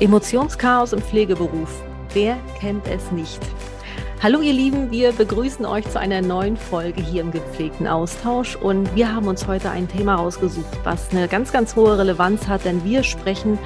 [0.00, 1.70] Emotionschaos im Pflegeberuf.
[2.12, 3.40] Wer kennt es nicht?
[4.20, 8.92] Hallo ihr Lieben, wir begrüßen euch zu einer neuen Folge hier im gepflegten Austausch und
[8.96, 12.84] wir haben uns heute ein Thema rausgesucht, was eine ganz, ganz hohe Relevanz hat, denn
[12.84, 13.56] wir sprechen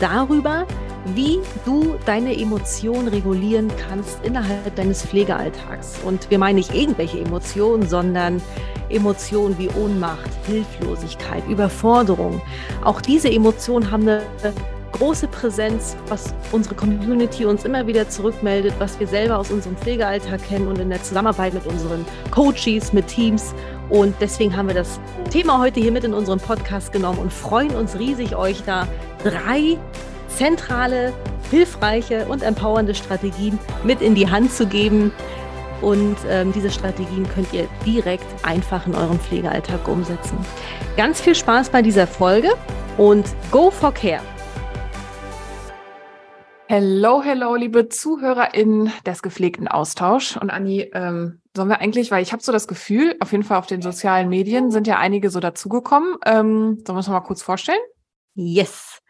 [0.00, 0.66] darüber,
[1.14, 6.00] wie du deine Emotionen regulieren kannst innerhalb deines Pflegealltags.
[6.04, 8.42] Und wir meinen nicht irgendwelche Emotionen, sondern
[8.88, 12.40] Emotionen wie Ohnmacht, Hilflosigkeit, Überforderung.
[12.82, 14.22] Auch diese Emotionen haben eine
[14.98, 20.42] große Präsenz, was unsere Community uns immer wieder zurückmeldet, was wir selber aus unserem Pflegealltag
[20.46, 23.54] kennen und in der Zusammenarbeit mit unseren Coaches, mit Teams.
[23.88, 25.00] Und deswegen haben wir das
[25.30, 28.86] Thema heute hier mit in unseren Podcast genommen und freuen uns riesig, euch da
[29.22, 29.78] drei
[30.28, 31.12] zentrale,
[31.50, 35.12] hilfreiche und empowernde Strategien mit in die Hand zu geben.
[35.80, 40.36] Und ähm, diese Strategien könnt ihr direkt einfach in eurem Pflegealltag umsetzen.
[40.96, 42.50] Ganz viel Spaß bei dieser Folge
[42.96, 44.20] und go for care!
[46.70, 50.36] Hello, hello, liebe ZuhörerInnen des gepflegten Austausch.
[50.36, 53.56] Und Anni, ähm, sollen wir eigentlich, weil ich habe so das Gefühl, auf jeden Fall
[53.56, 56.16] auf den sozialen Medien sind ja einige so dazugekommen.
[56.26, 57.78] Ähm, sollen wir uns mal kurz vorstellen?
[58.34, 59.00] Yes.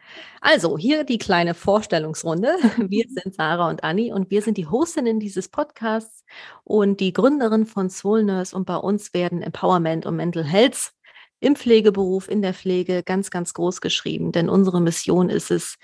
[0.40, 2.54] Also, hier die kleine Vorstellungsrunde.
[2.78, 6.24] Wir sind Sarah und Anni und wir sind die Hostinnen dieses Podcasts
[6.62, 8.54] und die Gründerin von Soul Nurse.
[8.54, 10.92] Und bei uns werden Empowerment und Mental Health
[11.40, 14.30] im Pflegeberuf, in der Pflege ganz, ganz groß geschrieben.
[14.30, 15.76] Denn unsere Mission ist es,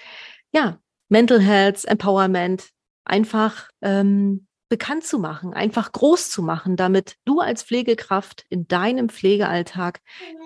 [0.52, 2.70] ja, Mental Health, Empowerment
[3.05, 9.08] einfach ähm, bekannt zu machen, einfach groß zu machen, damit du als Pflegekraft in deinem
[9.08, 10.00] Pflegealltag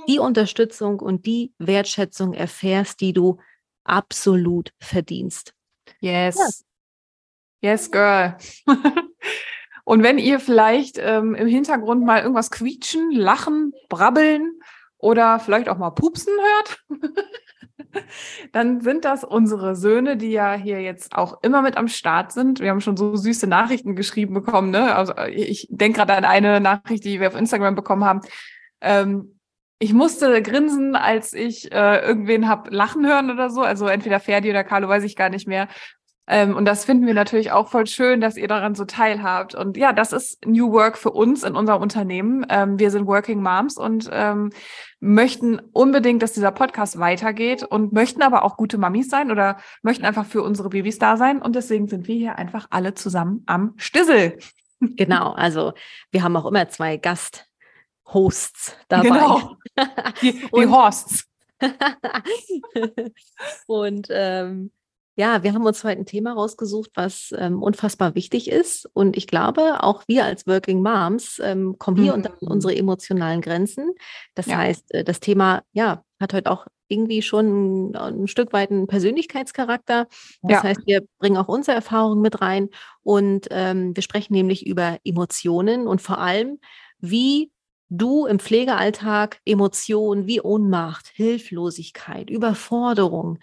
[0.09, 3.39] die Unterstützung und die Wertschätzung erfährst, die du
[3.85, 5.55] absolut verdienst.
[6.01, 6.37] Yes.
[6.37, 7.71] Ja.
[7.71, 8.37] Yes, girl.
[9.85, 14.61] und wenn ihr vielleicht ähm, im Hintergrund mal irgendwas quietschen, lachen, brabbeln
[14.99, 16.85] oder vielleicht auch mal pupsen hört,
[18.53, 22.61] dann sind das unsere Söhne, die ja hier jetzt auch immer mit am Start sind.
[22.61, 24.71] Wir haben schon so süße Nachrichten geschrieben bekommen.
[24.71, 24.95] Ne?
[24.95, 28.21] Also ich denke gerade an eine Nachricht, die wir auf Instagram bekommen haben.
[28.81, 29.39] Ähm,
[29.81, 33.63] ich musste grinsen, als ich äh, irgendwen hab lachen hören oder so.
[33.63, 35.69] Also entweder Ferdi oder Carlo, weiß ich gar nicht mehr.
[36.31, 39.55] Ähm, und das finden wir natürlich auch voll schön, dass ihr daran so teilhabt.
[39.55, 42.45] Und ja, das ist New Work für uns in unserem Unternehmen.
[42.51, 44.51] Ähm, wir sind Working Moms und ähm,
[45.01, 50.05] möchten unbedingt, dass dieser Podcast weitergeht und möchten aber auch gute Mamis sein oder möchten
[50.05, 51.41] einfach für unsere Babys da sein.
[51.41, 54.39] Und deswegen sind wir hier einfach alle zusammen am Stissel.
[54.81, 55.73] Genau, also
[56.11, 59.09] wir haben auch immer zwei Gasthosts dabei.
[59.09, 59.57] Genau.
[60.21, 61.25] Die, die Horsts.
[63.67, 64.71] und ähm,
[65.19, 68.89] ja, wir haben uns heute ein Thema rausgesucht, was ähm, unfassbar wichtig ist.
[68.93, 72.19] Und ich glaube, auch wir als Working Moms ähm, kommen hier mhm.
[72.19, 73.95] unter unsere emotionalen Grenzen.
[74.37, 74.59] Das ja.
[74.59, 78.87] heißt, äh, das Thema, ja, hat heute auch irgendwie schon ein, ein Stück weit einen
[78.87, 80.07] Persönlichkeitscharakter.
[80.43, 80.63] Das ja.
[80.63, 82.69] heißt, wir bringen auch unsere Erfahrungen mit rein
[83.03, 86.61] und ähm, wir sprechen nämlich über Emotionen und vor allem,
[87.01, 87.51] wie
[87.91, 93.41] du im Pflegealltag Emotionen wie Ohnmacht, Hilflosigkeit, Überforderung,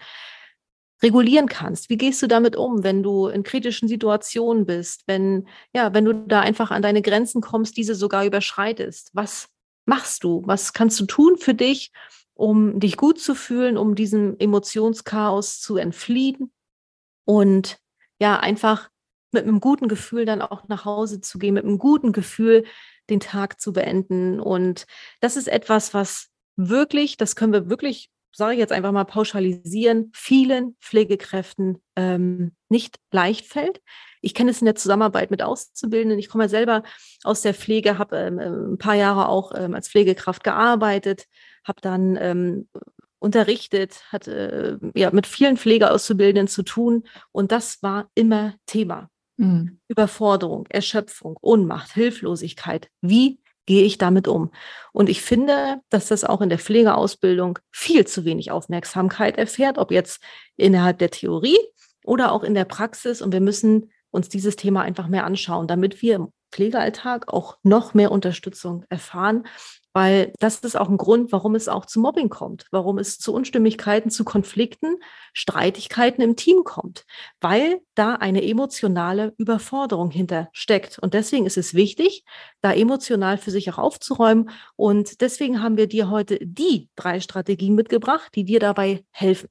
[1.02, 1.90] regulieren kannst.
[1.90, 6.14] Wie gehst du damit um, wenn du in kritischen Situationen bist, wenn, ja, wenn du
[6.14, 9.10] da einfach an deine Grenzen kommst, diese sogar überschreitest?
[9.12, 9.48] Was
[9.84, 10.42] machst du?
[10.46, 11.92] Was kannst du tun für dich,
[12.34, 16.52] um dich gut zu fühlen, um diesem Emotionschaos zu entfliehen
[17.24, 17.78] und
[18.18, 18.90] ja, einfach
[19.32, 22.64] mit einem guten Gefühl dann auch nach Hause zu gehen, mit einem guten Gefühl
[23.10, 24.40] den Tag zu beenden.
[24.40, 24.86] Und
[25.20, 30.10] das ist etwas, was wirklich, das können wir wirklich sage ich jetzt einfach mal pauschalisieren,
[30.14, 33.80] vielen Pflegekräften ähm, nicht leicht fällt.
[34.20, 36.18] Ich kenne es in der Zusammenarbeit mit Auszubildenden.
[36.18, 36.82] Ich komme ja selber
[37.24, 41.24] aus der Pflege, habe ähm, ähm, ein paar Jahre auch ähm, als Pflegekraft gearbeitet,
[41.64, 42.68] habe dann ähm,
[43.18, 49.08] unterrichtet, hatte äh, ja mit vielen Pflegeauszubildenden zu tun und das war immer Thema.
[49.38, 49.80] Mhm.
[49.88, 52.90] Überforderung, Erschöpfung, Ohnmacht, Hilflosigkeit.
[53.00, 54.50] Wie gehe ich damit um?
[54.92, 59.90] Und ich finde, dass das auch in der Pflegeausbildung viel zu wenig Aufmerksamkeit erfährt, ob
[59.90, 60.22] jetzt
[60.56, 61.58] innerhalb der Theorie
[62.04, 63.20] oder auch in der Praxis.
[63.20, 67.92] Und wir müssen uns dieses Thema einfach mehr anschauen, damit wir im Pflegealltag auch noch
[67.92, 69.44] mehr Unterstützung erfahren
[69.96, 73.32] weil das ist auch ein Grund, warum es auch zu Mobbing kommt, warum es zu
[73.32, 74.96] Unstimmigkeiten, zu Konflikten,
[75.32, 77.06] Streitigkeiten im Team kommt,
[77.40, 80.98] weil da eine emotionale Überforderung hintersteckt.
[80.98, 82.24] Und deswegen ist es wichtig,
[82.60, 84.50] da emotional für sich auch aufzuräumen.
[84.76, 89.48] Und deswegen haben wir dir heute die drei Strategien mitgebracht, die dir dabei helfen.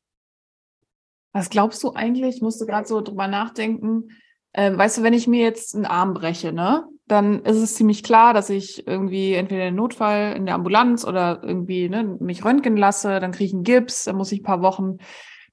[1.34, 2.36] Was glaubst du eigentlich?
[2.36, 4.10] Ich musste gerade so drüber nachdenken.
[4.56, 6.88] Äh, weißt du, wenn ich mir jetzt einen Arm breche, ne?
[7.08, 11.44] dann ist es ziemlich klar, dass ich irgendwie entweder einen Notfall in der Ambulanz oder
[11.44, 14.62] irgendwie ne, mich röntgen lasse, dann kriege ich einen Gips, dann muss ich ein paar
[14.62, 14.98] Wochen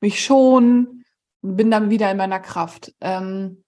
[0.01, 1.05] mich schonen.
[1.43, 2.95] bin dann wieder in meiner Kraft.
[3.01, 3.65] Ähm,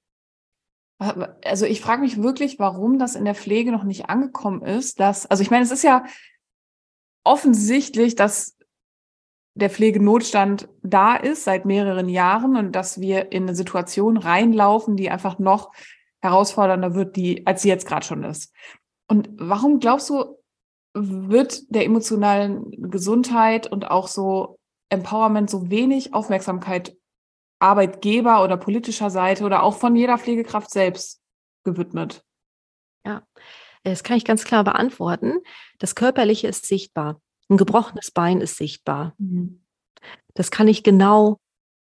[0.99, 5.27] also ich frage mich wirklich, warum das in der Pflege noch nicht angekommen ist, dass,
[5.27, 6.05] also ich meine, es ist ja
[7.25, 8.57] offensichtlich, dass
[9.55, 15.11] der Pflegenotstand da ist seit mehreren Jahren und dass wir in eine Situation reinlaufen, die
[15.11, 15.73] einfach noch
[16.21, 18.53] herausfordernder wird, die, als sie jetzt gerade schon ist.
[19.09, 20.39] Und warum glaubst du,
[20.95, 24.59] wird der emotionalen Gesundheit und auch so
[24.91, 26.97] Empowerment so wenig Aufmerksamkeit
[27.59, 31.21] Arbeitgeber oder politischer Seite oder auch von jeder Pflegekraft selbst
[31.65, 32.25] gewidmet?
[33.07, 33.23] Ja,
[33.83, 35.39] das kann ich ganz klar beantworten.
[35.79, 37.21] Das Körperliche ist sichtbar.
[37.49, 39.15] Ein gebrochenes Bein ist sichtbar.
[39.19, 39.65] Mhm.
[40.35, 41.39] Das kann ich genau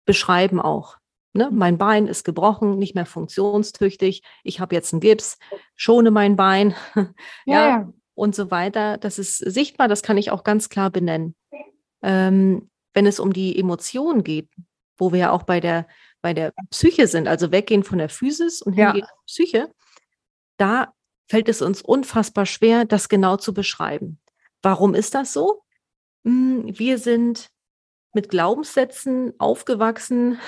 [0.05, 0.99] beschreiben auch.
[1.32, 1.50] Ne?
[1.50, 1.58] Mhm.
[1.58, 4.23] Mein Bein ist gebrochen, nicht mehr funktionstüchtig.
[4.43, 5.38] Ich habe jetzt einen Gips,
[5.75, 6.75] schone mein Bein.
[7.47, 8.99] ja, ja, und so weiter.
[8.99, 11.37] Das ist sichtbar, das kann ich auch ganz klar benennen.
[12.02, 14.49] Ähm, wenn es um die Emotionen geht,
[14.97, 15.87] wo wir ja auch bei der,
[16.23, 19.06] bei der Psyche sind, also weggehen von der Physis und hingehen ja.
[19.06, 19.73] zur Psyche,
[20.56, 20.94] da
[21.29, 24.19] fällt es uns unfassbar schwer, das genau zu beschreiben.
[24.66, 25.62] Warum ist das so?
[26.24, 27.50] Hm, wir sind
[28.14, 30.40] mit Glaubenssätzen aufgewachsen,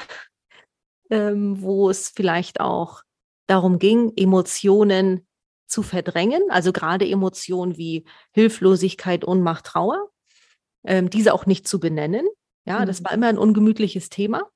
[1.11, 3.05] ähm, wo es vielleicht auch
[3.47, 5.25] darum ging, Emotionen
[5.69, 10.11] zu verdrängen, also gerade Emotionen wie Hilflosigkeit, Ohnmacht, Trauer,
[10.85, 12.27] ähm, diese auch nicht zu benennen.
[12.65, 12.87] Ja, mhm.
[12.87, 14.51] das war immer ein ungemütliches Thema.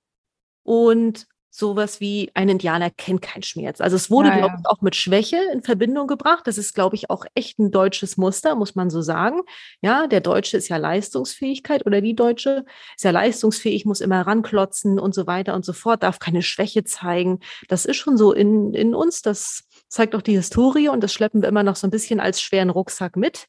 [0.64, 3.82] Und sowas wie ein Indianer kennt keinen Schmerz.
[3.82, 6.46] Also es wurde, ja, glaube ich, auch mit Schwäche in Verbindung gebracht.
[6.46, 9.42] Das ist, glaube ich, auch echt ein deutsches Muster, muss man so sagen.
[9.82, 12.64] Ja, der Deutsche ist ja Leistungsfähigkeit oder die Deutsche
[12.96, 16.84] ist ja leistungsfähig, muss immer ranklotzen und so weiter und so fort, darf keine Schwäche
[16.84, 17.40] zeigen.
[17.68, 19.20] Das ist schon so in, in uns.
[19.20, 22.40] Das zeigt auch die Historie und das schleppen wir immer noch so ein bisschen als
[22.40, 23.48] schweren Rucksack mit.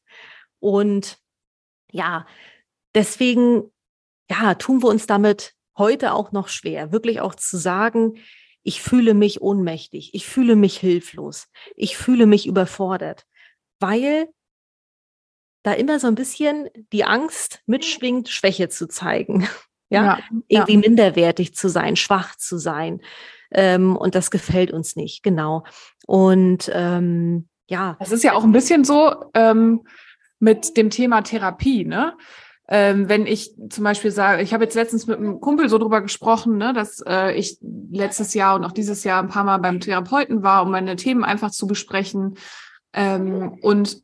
[0.60, 1.20] Und
[1.90, 2.26] ja,
[2.94, 3.72] deswegen,
[4.30, 8.16] ja, tun wir uns damit heute auch noch schwer, wirklich auch zu sagen,
[8.64, 13.26] ich fühle mich ohnmächtig, ich fühle mich hilflos, ich fühle mich überfordert,
[13.80, 14.30] weil
[15.64, 19.48] da immer so ein bisschen die Angst mitschwingt, Schwäche zu zeigen,
[19.90, 20.80] ja, ja irgendwie ja.
[20.80, 23.02] minderwertig zu sein, schwach zu sein.
[23.52, 25.64] Ähm, und das gefällt uns nicht, genau.
[26.06, 27.96] Und ähm, ja.
[28.00, 29.86] Das ist ja auch ein bisschen so ähm,
[30.40, 32.18] mit dem Thema Therapie, ne?
[32.70, 36.02] Ähm, wenn ich zum Beispiel sage, ich habe jetzt letztens mit einem Kumpel so drüber
[36.02, 39.82] gesprochen, ne, dass äh, ich letztes Jahr und auch dieses Jahr ein paar Mal beim
[39.82, 42.36] Therapeuten war, um meine Themen einfach zu besprechen.
[42.94, 44.02] Ähm, und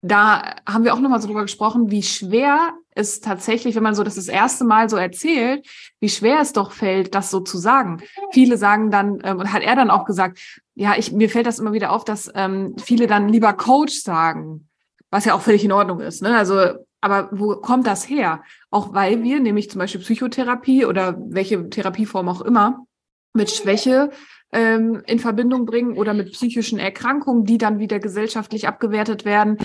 [0.00, 4.02] da haben wir auch nochmal so drüber gesprochen, wie schwer es tatsächlich, wenn man so
[4.02, 5.66] das das erste Mal so erzählt,
[6.00, 8.02] wie schwer es doch fällt, das so zu sagen.
[8.32, 11.60] Viele sagen dann, ähm, und hat er dann auch gesagt, ja, ich, mir fällt das
[11.60, 14.68] immer wieder auf, dass ähm, viele dann lieber Coach sagen,
[15.10, 16.22] was ja auch völlig in Ordnung ist.
[16.22, 16.36] Ne?
[16.36, 18.42] Also aber wo kommt das her?
[18.70, 22.86] Auch weil wir nämlich zum Beispiel Psychotherapie oder welche Therapieform auch immer
[23.34, 24.10] mit Schwäche
[24.52, 29.58] ähm, in Verbindung bringen oder mit psychischen Erkrankungen, die dann wieder gesellschaftlich abgewertet werden.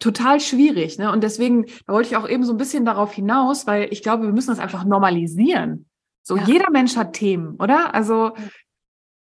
[0.00, 0.98] Total schwierig.
[0.98, 1.12] Ne?
[1.12, 4.24] Und deswegen, da wollte ich auch eben so ein bisschen darauf hinaus, weil ich glaube,
[4.24, 5.86] wir müssen das einfach normalisieren.
[6.22, 6.44] So, ja.
[6.44, 7.94] jeder Mensch hat Themen, oder?
[7.94, 8.32] Also.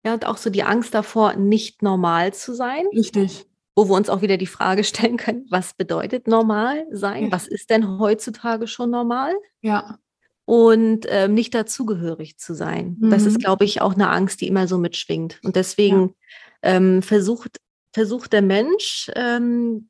[0.05, 2.87] Ja, und auch so die Angst davor, nicht normal zu sein.
[2.94, 3.50] Richtig
[3.81, 7.25] wo wir uns auch wieder die Frage stellen können, was bedeutet normal sein?
[7.25, 7.32] Ja.
[7.32, 9.35] Was ist denn heutzutage schon normal?
[9.62, 9.99] Ja.
[10.44, 12.99] Und ähm, nicht dazugehörig zu sein.
[13.00, 13.11] Mhm.
[13.11, 13.38] Das ist, mhm.
[13.38, 15.41] glaube ich, auch eine Angst, die immer so mitschwingt.
[15.43, 16.15] Und deswegen
[16.63, 16.75] ja.
[16.75, 17.56] ähm, versucht,
[17.94, 19.89] versucht der Mensch ähm,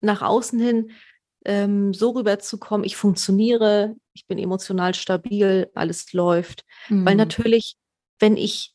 [0.00, 0.92] nach außen hin
[1.44, 6.64] ähm, so rüberzukommen, ich funktioniere, ich bin emotional stabil, alles läuft.
[6.88, 7.04] Mhm.
[7.04, 7.76] Weil natürlich,
[8.18, 8.74] wenn ich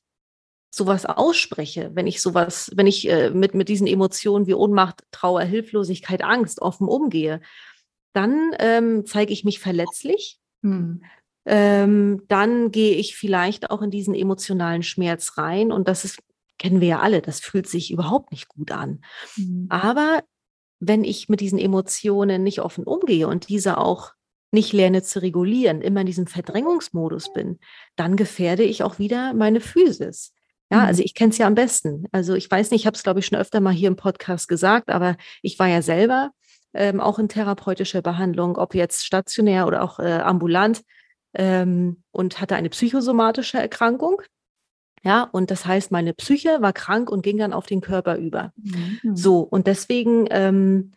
[0.75, 5.41] sowas ausspreche, wenn ich sowas, wenn ich äh, mit, mit diesen Emotionen wie Ohnmacht, Trauer,
[5.41, 7.41] Hilflosigkeit, Angst offen umgehe,
[8.13, 10.39] dann ähm, zeige ich mich verletzlich.
[10.63, 11.03] Hm.
[11.45, 16.19] Ähm, dann gehe ich vielleicht auch in diesen emotionalen Schmerz rein und das ist,
[16.57, 19.01] kennen wir ja alle, das fühlt sich überhaupt nicht gut an.
[19.35, 19.67] Hm.
[19.69, 20.23] Aber
[20.79, 24.11] wenn ich mit diesen Emotionen nicht offen umgehe und diese auch
[24.51, 27.59] nicht lerne zu regulieren, immer in diesem Verdrängungsmodus bin,
[27.95, 30.33] dann gefährde ich auch wieder meine Physis.
[30.71, 31.05] Ja, also mhm.
[31.05, 32.05] ich kenne es ja am besten.
[32.11, 34.47] Also ich weiß nicht, ich habe es, glaube ich, schon öfter mal hier im Podcast
[34.47, 36.31] gesagt, aber ich war ja selber
[36.73, 40.81] ähm, auch in therapeutischer Behandlung, ob jetzt stationär oder auch äh, ambulant
[41.33, 44.21] ähm, und hatte eine psychosomatische Erkrankung.
[45.03, 48.51] Ja, und das heißt, meine Psyche war krank und ging dann auf den Körper über.
[48.55, 49.15] Mhm.
[49.15, 50.93] So, und deswegen, ähm,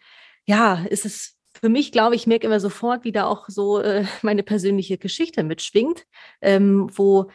[0.47, 4.05] ja, ist es für mich, glaube ich, merke immer sofort, wie da auch so äh,
[4.23, 6.07] meine persönliche Geschichte mitschwingt,
[6.41, 7.31] ähm, wo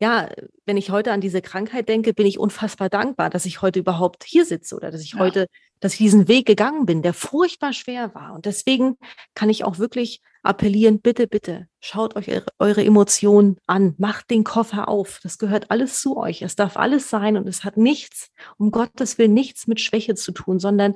[0.00, 0.30] ja,
[0.64, 4.24] wenn ich heute an diese Krankheit denke, bin ich unfassbar dankbar, dass ich heute überhaupt
[4.24, 5.18] hier sitze oder dass ich ja.
[5.18, 5.46] heute,
[5.78, 8.32] dass ich diesen Weg gegangen bin, der furchtbar schwer war.
[8.32, 8.96] Und deswegen
[9.34, 14.42] kann ich auch wirklich appellieren, bitte, bitte, schaut euch eure, eure Emotionen an, macht den
[14.42, 15.20] Koffer auf.
[15.22, 16.40] Das gehört alles zu euch.
[16.40, 20.32] Es darf alles sein und es hat nichts, um Gottes Willen, nichts mit Schwäche zu
[20.32, 20.94] tun, sondern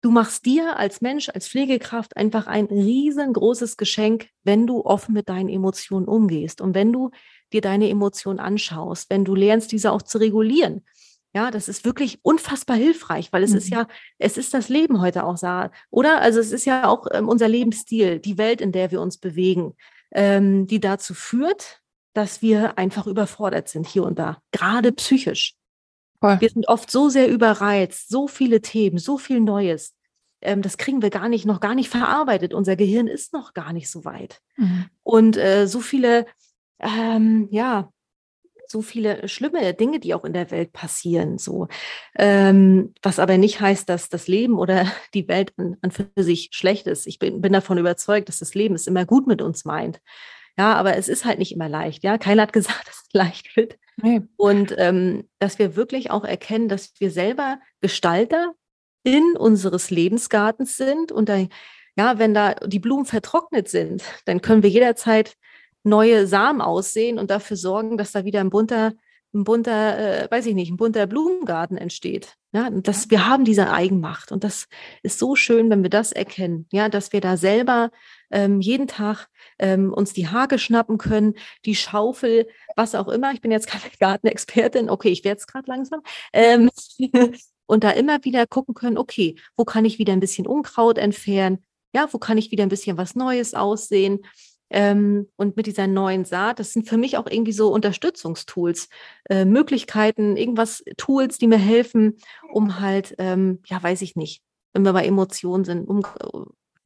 [0.00, 5.28] Du machst dir als Mensch, als Pflegekraft einfach ein riesengroßes Geschenk, wenn du offen mit
[5.28, 7.10] deinen Emotionen umgehst und wenn du
[7.52, 10.84] dir deine Emotionen anschaust, wenn du lernst, diese auch zu regulieren.
[11.34, 13.58] Ja, das ist wirklich unfassbar hilfreich, weil es mhm.
[13.58, 13.86] ist ja,
[14.18, 15.36] es ist das Leben heute auch,
[15.90, 16.20] oder?
[16.20, 19.74] Also es ist ja auch ähm, unser Lebensstil, die Welt, in der wir uns bewegen,
[20.12, 21.82] ähm, die dazu führt,
[22.14, 25.54] dass wir einfach überfordert sind hier und da, gerade psychisch.
[26.20, 26.40] Voll.
[26.40, 29.94] Wir sind oft so sehr überreizt, so viele Themen, so viel Neues.
[30.40, 32.54] Ähm, das kriegen wir gar nicht, noch gar nicht verarbeitet.
[32.54, 34.40] Unser Gehirn ist noch gar nicht so weit.
[34.56, 34.86] Mhm.
[35.02, 36.26] Und äh, so viele,
[36.80, 37.90] ähm, ja,
[38.70, 41.38] so viele schlimme Dinge, die auch in der Welt passieren.
[41.38, 41.68] So,
[42.16, 46.50] ähm, was aber nicht heißt, dass das Leben oder die Welt an, an für sich
[46.52, 47.06] schlecht ist.
[47.06, 50.00] Ich bin, bin davon überzeugt, dass das Leben es immer gut mit uns meint.
[50.58, 52.02] Ja, aber es ist halt nicht immer leicht.
[52.02, 53.78] Ja, keiner hat gesagt, dass es leicht wird.
[53.96, 54.22] Nee.
[54.36, 58.54] Und ähm, dass wir wirklich auch erkennen, dass wir selber Gestalter
[59.02, 61.10] in unseres Lebensgartens sind.
[61.10, 61.46] Und da,
[61.96, 65.36] ja, wenn da die Blumen vertrocknet sind, dann können wir jederzeit
[65.88, 68.92] neue Samen aussehen und dafür sorgen, dass da wieder ein bunter,
[69.34, 72.34] ein bunter, äh, weiß ich nicht, ein bunter Blumengarten entsteht.
[72.52, 74.68] Ja, und das, wir haben diese Eigenmacht und das
[75.02, 77.90] ist so schön, wenn wir das erkennen, ja, dass wir da selber
[78.30, 79.28] ähm, jeden Tag
[79.58, 81.34] ähm, uns die Hage schnappen können,
[81.66, 83.32] die Schaufel, was auch immer.
[83.32, 86.00] Ich bin jetzt keine Gartenexpertin, okay, ich werde es gerade langsam.
[86.32, 86.70] Ähm,
[87.66, 91.64] und da immer wieder gucken können, okay, wo kann ich wieder ein bisschen Unkraut entfernen?
[91.94, 94.20] Ja, wo kann ich wieder ein bisschen was Neues aussehen?
[94.70, 98.88] Ähm, und mit dieser neuen Saat, das sind für mich auch irgendwie so Unterstützungstools,
[99.30, 102.16] äh, Möglichkeiten, irgendwas, Tools, die mir helfen,
[102.52, 106.38] um halt, ähm, ja, weiß ich nicht, wenn wir bei Emotionen sind, um äh,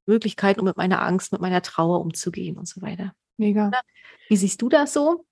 [0.06, 3.12] Möglichkeiten, um mit meiner Angst, mit meiner Trauer umzugehen und so weiter.
[3.36, 3.70] Mega.
[4.28, 5.24] Wie siehst du das so?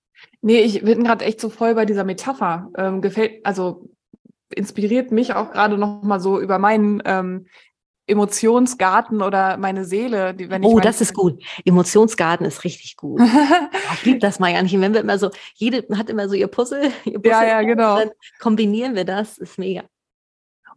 [0.42, 2.71] Nee, ich bin gerade echt so voll bei dieser Metapher.
[2.76, 3.88] Ähm, gefällt, also
[4.54, 7.47] inspiriert mich auch gerade noch mal so über meinen ähm,
[8.11, 10.35] Emotionsgarten oder meine Seele.
[10.35, 11.43] Die, wenn ich oh, das ist gut.
[11.64, 13.21] Emotionsgarten ist richtig gut.
[13.95, 14.81] ich liebe das nicht.
[14.81, 16.93] Wenn wir immer so, jede hat immer so ihr Puzzle.
[17.05, 17.99] Ihr Puzzle ja, ja, genau.
[17.99, 19.85] Dann kombinieren wir das, ist mega.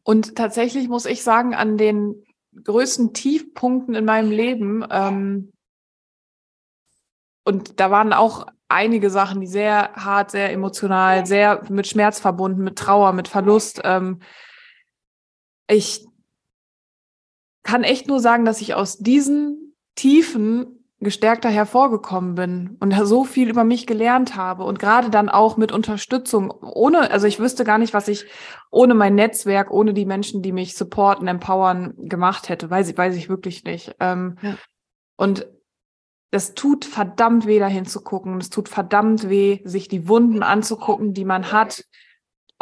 [0.04, 2.24] Und tatsächlich muss ich sagen, an den
[2.64, 5.52] größten Tiefpunkten in meinem Leben, ähm,
[7.46, 12.64] und da waren auch einige Sachen, die sehr hart, sehr emotional, sehr mit Schmerz verbunden,
[12.64, 13.82] mit Trauer, mit Verlust.
[13.84, 14.20] Ähm,
[15.68, 16.06] ich
[17.64, 23.50] kann echt nur sagen, dass ich aus diesen Tiefen gestärkter hervorgekommen bin und so viel
[23.50, 27.78] über mich gelernt habe und gerade dann auch mit Unterstützung ohne, also ich wüsste gar
[27.78, 28.26] nicht, was ich
[28.72, 33.16] ohne mein Netzwerk, ohne die Menschen, die mich supporten, empowern, gemacht hätte, weiß ich, weiß
[33.16, 33.96] ich wirklich nicht.
[34.00, 34.56] Ähm, ja.
[35.18, 35.48] Und
[36.32, 38.40] das tut verdammt weh, da hinzugucken.
[38.40, 41.86] Es tut verdammt weh, sich die Wunden anzugucken, die man hat,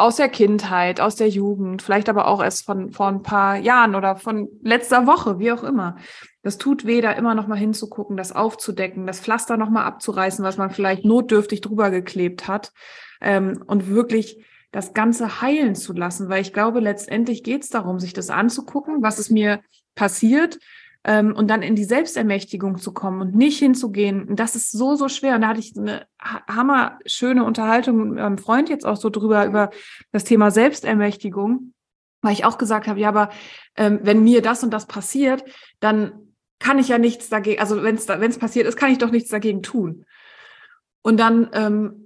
[0.01, 3.95] aus der Kindheit, aus der Jugend, vielleicht aber auch erst von vor ein paar Jahren
[3.95, 5.97] oder von letzter Woche, wie auch immer.
[6.43, 10.43] Das tut weh, da immer noch mal hinzugucken, das aufzudecken, das Pflaster noch mal abzureißen,
[10.43, 12.73] was man vielleicht notdürftig drüber geklebt hat
[13.21, 17.99] ähm, und wirklich das Ganze heilen zu lassen, weil ich glaube, letztendlich geht es darum,
[17.99, 19.61] sich das anzugucken, was ist mir
[19.95, 20.57] passiert
[21.03, 24.27] ähm, und dann in die Selbstermächtigung zu kommen und nicht hinzugehen.
[24.27, 25.35] Und das ist so, so schwer.
[25.35, 29.45] Und da hatte ich eine hammer schöne Unterhaltung mit meinem Freund jetzt auch so drüber,
[29.45, 29.71] über
[30.11, 31.73] das Thema Selbstermächtigung,
[32.21, 33.29] weil ich auch gesagt habe, ja, aber
[33.75, 35.43] ähm, wenn mir das und das passiert,
[35.79, 39.31] dann kann ich ja nichts dagegen, also wenn es passiert ist, kann ich doch nichts
[39.31, 40.05] dagegen tun.
[41.01, 42.00] Und dann ähm,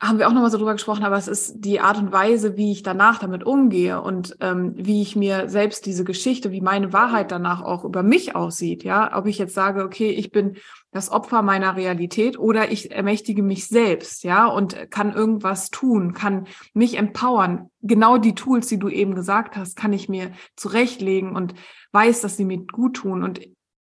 [0.00, 2.72] haben wir auch nochmal so drüber gesprochen, aber es ist die Art und Weise, wie
[2.72, 7.30] ich danach damit umgehe und ähm, wie ich mir selbst diese Geschichte, wie meine Wahrheit
[7.30, 10.56] danach auch über mich aussieht, ja, ob ich jetzt sage, okay, ich bin
[10.90, 16.48] das Opfer meiner Realität oder ich ermächtige mich selbst, ja, und kann irgendwas tun, kann
[16.74, 17.70] mich empowern.
[17.80, 21.54] Genau die Tools, die du eben gesagt hast, kann ich mir zurechtlegen und
[21.92, 23.40] weiß, dass sie mir gut tun und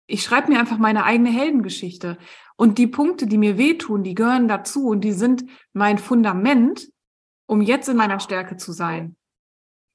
[0.07, 2.17] ich schreibe mir einfach meine eigene Heldengeschichte
[2.59, 6.89] und die Punkte, die mir wehtun, die gehören dazu und die sind mein Fundament,
[7.45, 9.15] um jetzt in meiner Stärke zu sein.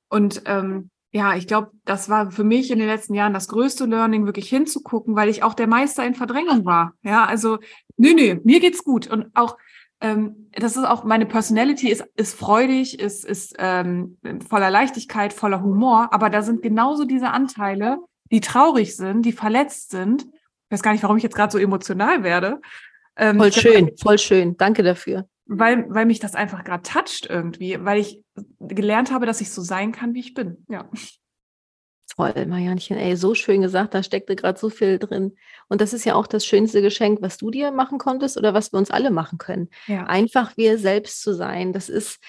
[0.09, 3.85] Und ähm, ja, ich glaube, das war für mich in den letzten Jahren das größte
[3.85, 6.95] Learning, wirklich hinzugucken, weil ich auch der Meister in Verdrängung war.
[7.03, 7.59] Ja, also,
[7.99, 9.09] nö, nö, mir geht's gut.
[9.09, 9.59] Und auch,
[10.01, 14.17] ähm, das ist auch meine Personality ist, ist freudig, ist, ist ähm,
[14.49, 16.09] voller Leichtigkeit, voller Humor.
[16.15, 17.99] Aber da sind genauso diese Anteile,
[18.31, 20.25] die traurig sind, die verletzt sind
[20.71, 22.61] weiß gar nicht, warum ich jetzt gerade so emotional werde.
[23.17, 24.57] Ähm, voll schön, voll schön.
[24.57, 25.29] Danke dafür.
[25.47, 28.21] weil, weil mich das einfach gerade toucht irgendwie, weil ich
[28.61, 30.65] gelernt habe, dass ich so sein kann, wie ich bin.
[30.69, 30.89] Ja.
[32.17, 35.37] Toll, Marianchen, ey, so schön gesagt, da steckte gerade so viel drin.
[35.69, 38.73] Und das ist ja auch das schönste Geschenk, was du dir machen konntest oder was
[38.73, 39.69] wir uns alle machen können.
[39.87, 40.05] Ja.
[40.05, 41.73] Einfach wir selbst zu sein.
[41.73, 42.21] Das ist,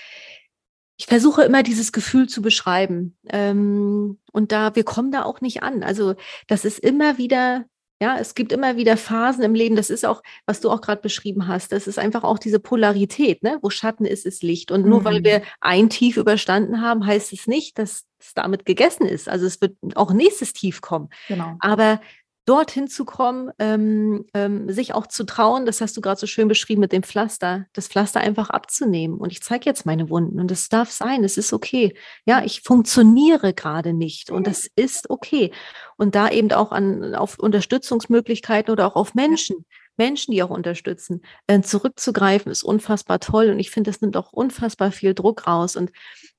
[0.97, 3.17] ich versuche immer dieses Gefühl zu beschreiben.
[3.29, 5.83] Ähm, und da, wir kommen da auch nicht an.
[5.83, 6.15] Also,
[6.47, 7.65] das ist immer wieder
[8.01, 11.01] ja, es gibt immer wieder Phasen im Leben, das ist auch, was du auch gerade
[11.01, 13.57] beschrieben hast, das ist einfach auch diese Polarität, ne?
[13.61, 14.71] wo Schatten ist, ist Licht.
[14.71, 15.05] Und nur mhm.
[15.05, 19.29] weil wir ein Tief überstanden haben, heißt es nicht, dass es damit gegessen ist.
[19.29, 21.09] Also es wird auch nächstes Tief kommen.
[21.29, 21.55] Genau.
[21.59, 22.01] Aber
[22.45, 26.47] dorthin zu kommen, ähm, ähm, sich auch zu trauen, das hast du gerade so schön
[26.47, 29.17] beschrieben mit dem Pflaster, das Pflaster einfach abzunehmen.
[29.17, 31.95] Und ich zeige jetzt meine Wunden und es darf sein, es ist okay.
[32.25, 35.51] Ja, ich funktioniere gerade nicht und das ist okay.
[35.97, 39.65] Und da eben auch an, auf Unterstützungsmöglichkeiten oder auch auf Menschen.
[39.97, 43.49] Menschen, die auch unterstützen, äh, zurückzugreifen, ist unfassbar toll.
[43.49, 45.75] Und ich finde, das nimmt auch unfassbar viel Druck raus.
[45.75, 45.91] Und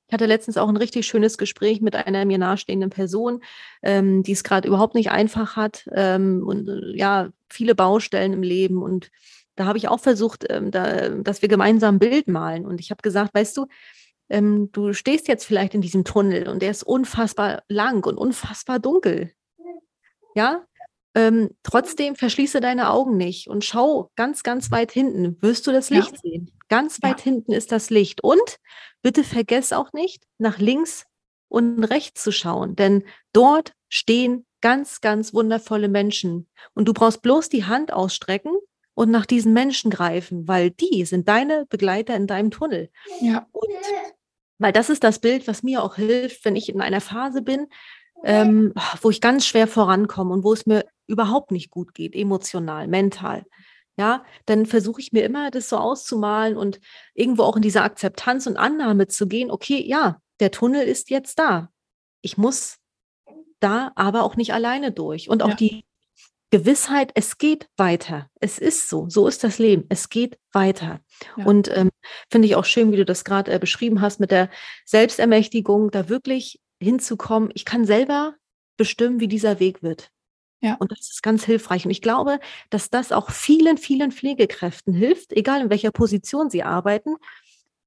[0.08, 3.42] ich hatte letztens auch ein richtig schönes Gespräch mit einer mir nahestehenden Person,
[3.82, 8.42] ähm, die es gerade überhaupt nicht einfach hat ähm, und äh, ja, viele Baustellen im
[8.42, 8.82] Leben.
[8.82, 9.10] Und
[9.56, 12.66] da habe ich auch versucht, ähm, da, dass wir gemeinsam ein Bild malen.
[12.66, 13.66] Und ich habe gesagt, weißt du,
[14.28, 18.78] ähm, du stehst jetzt vielleicht in diesem Tunnel und der ist unfassbar lang und unfassbar
[18.78, 19.32] dunkel.
[20.36, 20.66] Ja,
[21.16, 25.36] ähm, trotzdem verschließe deine Augen nicht und schau ganz, ganz weit hinten.
[25.40, 26.18] Wirst du das Licht ja.
[26.18, 26.50] sehen?
[26.68, 27.24] Ganz weit ja.
[27.24, 28.22] hinten ist das Licht.
[28.22, 28.58] Und
[29.02, 31.04] bitte vergess auch nicht, nach links
[31.48, 36.48] und rechts zu schauen, denn dort stehen ganz, ganz wundervolle Menschen.
[36.74, 38.52] Und du brauchst bloß die Hand ausstrecken
[38.94, 42.90] und nach diesen Menschen greifen, weil die sind deine Begleiter in deinem Tunnel.
[43.20, 43.46] Ja.
[43.52, 43.68] Und
[44.58, 47.68] weil das ist das Bild, was mir auch hilft, wenn ich in einer Phase bin,
[48.24, 52.88] ähm, wo ich ganz schwer vorankomme und wo es mir überhaupt nicht gut geht, emotional,
[52.88, 53.44] mental.
[53.96, 56.80] Ja, dann versuche ich mir immer, das so auszumalen und
[57.14, 59.50] irgendwo auch in diese Akzeptanz und Annahme zu gehen.
[59.50, 61.70] Okay, ja, der Tunnel ist jetzt da.
[62.20, 62.76] Ich muss
[63.60, 65.30] da aber auch nicht alleine durch.
[65.30, 65.54] Und auch ja.
[65.54, 65.84] die
[66.50, 68.30] Gewissheit, es geht weiter.
[68.40, 69.08] Es ist so.
[69.08, 69.84] So ist das Leben.
[69.88, 71.00] Es geht weiter.
[71.36, 71.44] Ja.
[71.44, 71.90] Und ähm,
[72.30, 74.50] finde ich auch schön, wie du das gerade äh, beschrieben hast mit der
[74.84, 77.50] Selbstermächtigung, da wirklich hinzukommen.
[77.54, 78.34] Ich kann selber
[78.76, 80.10] bestimmen, wie dieser Weg wird.
[80.60, 80.74] Ja.
[80.78, 81.84] Und das ist ganz hilfreich.
[81.84, 82.40] Und ich glaube,
[82.70, 87.16] dass das auch vielen, vielen Pflegekräften hilft, egal in welcher Position sie arbeiten,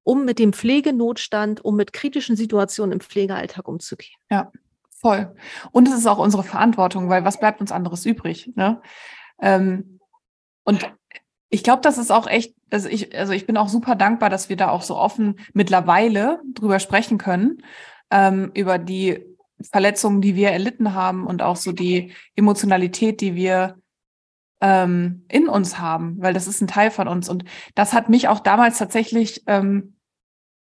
[0.03, 4.15] um mit dem Pflegenotstand, um mit kritischen Situationen im Pflegealltag umzugehen.
[4.29, 4.51] Ja,
[4.89, 5.35] voll.
[5.71, 8.51] Und es ist auch unsere Verantwortung, weil was bleibt uns anderes übrig?
[8.55, 8.81] Ne?
[9.41, 9.99] Ähm,
[10.63, 10.91] und
[11.49, 14.49] ich glaube, das ist auch echt, also ich, also ich bin auch super dankbar, dass
[14.49, 17.63] wir da auch so offen mittlerweile drüber sprechen können,
[18.11, 19.25] ähm, über die
[19.71, 23.75] Verletzungen, die wir erlitten haben und auch so die Emotionalität, die wir
[24.61, 27.29] ähm, in uns haben, weil das ist ein Teil von uns.
[27.29, 27.45] Und
[27.75, 29.95] das hat mich auch damals tatsächlich ähm,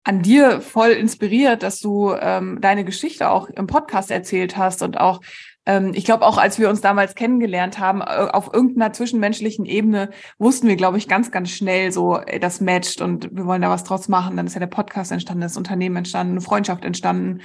[0.03, 4.99] an dir voll inspiriert, dass du ähm, deine Geschichte auch im Podcast erzählt hast und
[4.99, 5.21] auch,
[5.65, 10.67] ähm, ich glaube auch, als wir uns damals kennengelernt haben, auf irgendeiner zwischenmenschlichen Ebene wussten
[10.67, 13.83] wir, glaube ich, ganz, ganz schnell so, ey, das matcht und wir wollen da was
[13.83, 14.37] draus machen.
[14.37, 17.41] Dann ist ja der Podcast entstanden, das Unternehmen entstanden, eine Freundschaft entstanden.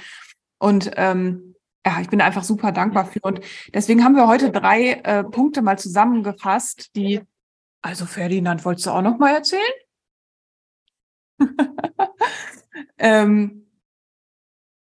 [0.61, 3.19] Und ähm, ja, ich bin einfach super dankbar für.
[3.21, 3.41] Und
[3.73, 7.21] deswegen haben wir heute drei äh, Punkte mal zusammengefasst, die,
[7.81, 9.63] also Ferdinand, wolltest du auch noch mal erzählen?
[12.99, 13.65] ähm,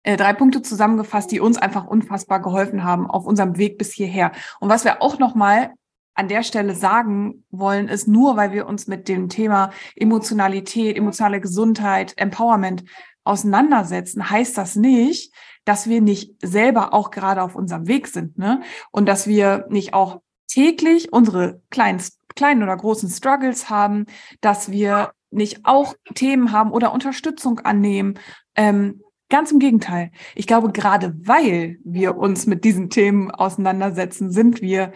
[0.04, 4.32] äh, drei Punkte zusammengefasst, die uns einfach unfassbar geholfen haben auf unserem Weg bis hierher.
[4.60, 5.74] Und was wir auch noch mal
[6.14, 11.42] an der Stelle sagen wollen, ist nur, weil wir uns mit dem Thema Emotionalität, emotionale
[11.42, 12.84] Gesundheit, Empowerment
[13.24, 15.34] auseinandersetzen, heißt das nicht,
[15.66, 18.62] dass wir nicht selber auch gerade auf unserem Weg sind, ne?
[18.92, 22.02] Und dass wir nicht auch täglich unsere kleinen,
[22.36, 24.06] kleinen oder großen Struggles haben,
[24.42, 28.20] dass wir nicht auch Themen haben oder Unterstützung annehmen.
[28.56, 30.12] Ähm, ganz im Gegenteil.
[30.36, 34.94] Ich glaube, gerade weil wir uns mit diesen Themen auseinandersetzen, sind wir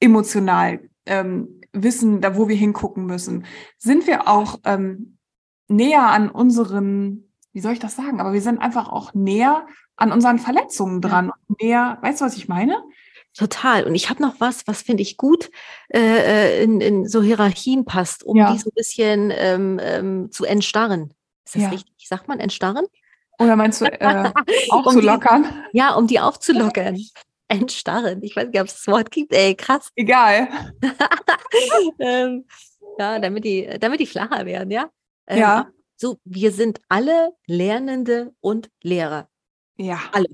[0.00, 3.44] emotional, ähm, wissen, da wo wir hingucken müssen,
[3.76, 5.18] sind wir auch ähm,
[5.68, 10.12] näher an unseren, wie soll ich das sagen, aber wir sind einfach auch näher an
[10.12, 11.30] unseren Verletzungen dran.
[11.60, 12.82] Mehr, weißt du, was ich meine?
[13.36, 13.84] Total.
[13.84, 15.50] Und ich habe noch was, was finde ich gut
[15.88, 18.52] äh, äh, in, in so Hierarchien passt, um ja.
[18.52, 21.12] die so ein bisschen ähm, ähm, zu entstarren.
[21.44, 21.68] Ist das ja.
[21.70, 22.08] richtig?
[22.08, 22.86] Sagt man entstarren?
[23.38, 24.30] Oder meinst du äh,
[24.70, 25.44] aufzulockern?
[25.44, 26.96] um die, ja, um die aufzulockern.
[27.48, 28.22] Entstarren.
[28.22, 29.34] Ich weiß nicht, ob es das Wort gibt.
[29.34, 29.90] Ey, krass.
[29.96, 30.48] Egal.
[31.98, 32.46] ähm,
[32.98, 34.88] ja, damit die, damit die flacher werden, ja?
[35.26, 35.68] Ähm, ja.
[35.96, 39.28] So, wir sind alle Lernende und Lehrer.
[39.76, 40.00] Ja.
[40.12, 40.28] Alle.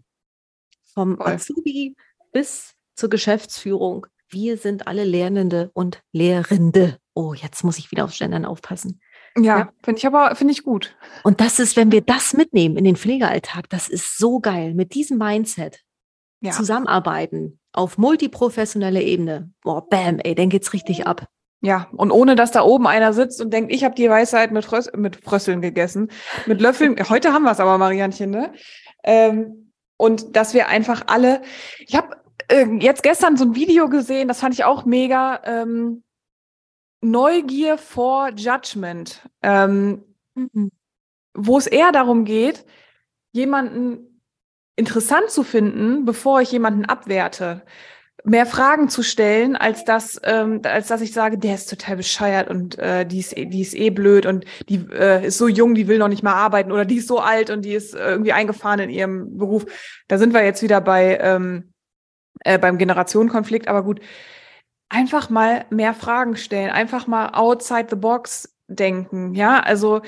[0.94, 1.33] Vom Voll.
[1.33, 1.96] Azubi
[2.33, 4.07] bis zur Geschäftsführung.
[4.29, 6.98] Wir sind alle Lernende und Lehrende.
[7.14, 9.00] Oh, jetzt muss ich wieder aufs Gendern aufpassen.
[9.37, 9.72] Ja, ja.
[9.83, 10.96] finde ich aber, finde ich gut.
[11.22, 14.74] Und das ist, wenn wir das mitnehmen in den Pflegealltag, das ist so geil.
[14.74, 15.83] Mit diesem Mindset
[16.40, 16.53] ja.
[16.53, 19.53] zusammenarbeiten auf multiprofessioneller Ebene.
[19.62, 21.29] Boah, bam, ey, dann geht's richtig ab.
[21.62, 24.64] Ja, und ohne dass da oben einer sitzt und denkt, ich habe die Weisheit mit,
[24.64, 26.11] Frös mit Frösseln gegessen,
[26.46, 26.96] mit Löffeln.
[27.11, 28.53] Heute haben wir es aber, Marianchen, ne?
[29.05, 31.42] Ähm, und dass wir einfach alle,
[31.79, 32.16] ich habe
[32.49, 35.40] äh, jetzt gestern so ein Video gesehen, das fand ich auch mega.
[35.44, 36.03] Ähm,
[37.03, 40.70] Neugier vor Judgment, ähm, mhm.
[41.35, 42.66] wo es eher darum geht,
[43.33, 44.23] jemanden
[44.77, 47.62] interessant zu finden, bevor ich jemanden abwerte
[48.25, 52.49] mehr Fragen zu stellen, als dass, ähm, als dass ich sage, der ist total bescheuert
[52.49, 55.89] und äh, die, ist, die ist eh blöd und die äh, ist so jung, die
[55.89, 58.33] will noch nicht mal arbeiten oder die ist so alt und die ist äh, irgendwie
[58.33, 59.67] eingefahren in ihrem Beruf.
[60.09, 61.73] Da sind wir jetzt wieder bei ähm,
[62.45, 64.01] äh, beim Generationenkonflikt, aber gut.
[64.89, 70.01] Einfach mal mehr Fragen stellen, einfach mal outside the box denken, ja, also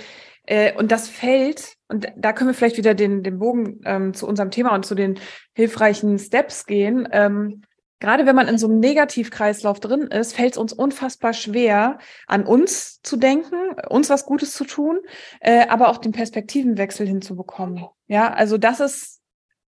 [0.44, 4.26] äh, und das fällt, und da können wir vielleicht wieder den, den Bogen ähm, zu
[4.26, 5.20] unserem Thema und zu den
[5.54, 7.08] hilfreichen Steps gehen.
[7.12, 7.62] Ähm,
[8.02, 12.44] gerade wenn man in so einem Negativkreislauf drin ist, fällt es uns unfassbar schwer, an
[12.44, 13.54] uns zu denken,
[13.88, 14.98] uns was Gutes zu tun,
[15.40, 17.86] äh, aber auch den Perspektivenwechsel hinzubekommen.
[18.08, 19.20] Ja, also das ist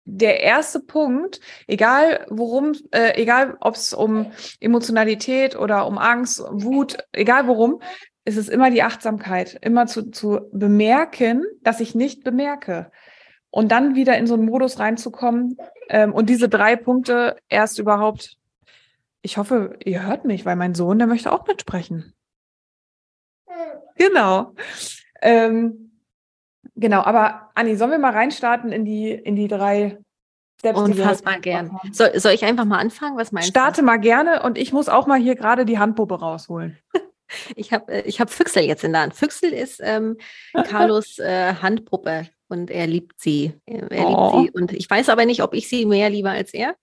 [0.04, 4.30] der erste Punkt, egal worum, äh, egal ob es um
[4.61, 7.82] Emotionalität oder um Angst, Wut, egal worum,
[8.24, 12.92] ist es immer die Achtsamkeit, immer zu, zu bemerken, dass ich nicht bemerke
[13.52, 15.56] und dann wieder in so einen Modus reinzukommen
[15.88, 18.38] ähm, und diese drei Punkte erst überhaupt.
[19.20, 22.14] Ich hoffe, ihr hört mich, weil mein Sohn, der möchte auch mitsprechen.
[23.96, 24.54] Genau.
[25.20, 25.92] Ähm,
[26.74, 29.98] genau, aber Anni, sollen wir mal reinstarten in die, in die drei
[30.58, 30.80] Steps?
[30.80, 31.78] Unfassbar gern.
[31.92, 33.18] Soll, soll ich einfach mal anfangen?
[33.18, 33.86] Was meinst Starte du?
[33.86, 36.78] mal gerne und ich muss auch mal hier gerade die Handpuppe rausholen.
[37.56, 39.14] Ich habe ich hab Füchsel jetzt in der Hand.
[39.14, 40.18] Füchsel ist ähm,
[40.68, 43.54] Carlos äh, Handpuppe und er liebt sie.
[43.66, 44.40] Er, er oh.
[44.40, 44.62] liebt sie.
[44.62, 46.76] Und ich weiß aber nicht, ob ich sie mehr liebe als er.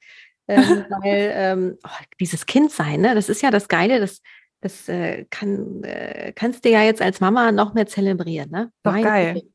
[0.47, 4.21] Ähm, weil ähm, oh, dieses Kind sein, ne, das ist ja das Geile, das,
[4.61, 8.49] das äh, kann, äh, kannst du ja jetzt als Mama noch mehr zelebrieren.
[8.49, 8.71] Ne?
[8.83, 9.33] Doch mein geil.
[9.35, 9.53] Kind.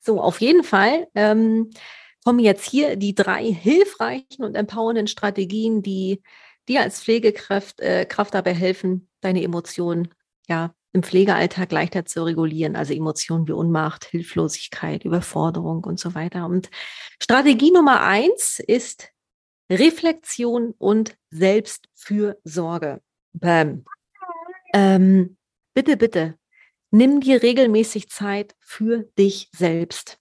[0.00, 1.70] So, auf jeden Fall ähm,
[2.24, 6.22] kommen jetzt hier die drei hilfreichen und empowernden Strategien, die
[6.68, 10.08] dir als Pflegekraft äh, Kraft dabei helfen, deine Emotionen
[10.48, 16.46] ja im Pflegealltag leichter zu regulieren, also Emotionen wie Unmacht, Hilflosigkeit, Überforderung und so weiter.
[16.46, 16.70] Und
[17.22, 19.10] Strategie Nummer eins ist
[19.70, 23.00] Reflexion und Selbstfürsorge.
[23.32, 23.84] Bam.
[24.74, 25.36] Ähm,
[25.74, 26.38] bitte, bitte,
[26.90, 30.18] nimm dir regelmäßig Zeit für dich selbst.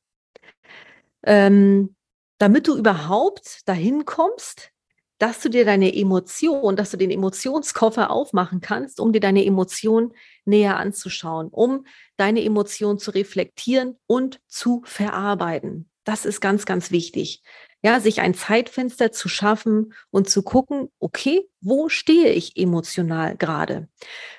[1.24, 1.96] Ähm,
[2.38, 4.72] damit du überhaupt dahin kommst,
[5.20, 10.14] dass du dir deine Emotion, dass du den Emotionskoffer aufmachen kannst, um dir deine Emotion
[10.46, 11.86] näher anzuschauen, um
[12.18, 15.90] deine Emotion zu reflektieren und zu verarbeiten.
[16.06, 17.44] Das ist ganz, ganz wichtig.
[17.82, 23.88] Ja, sich ein Zeitfenster zu schaffen und zu gucken, okay, wo stehe ich emotional gerade?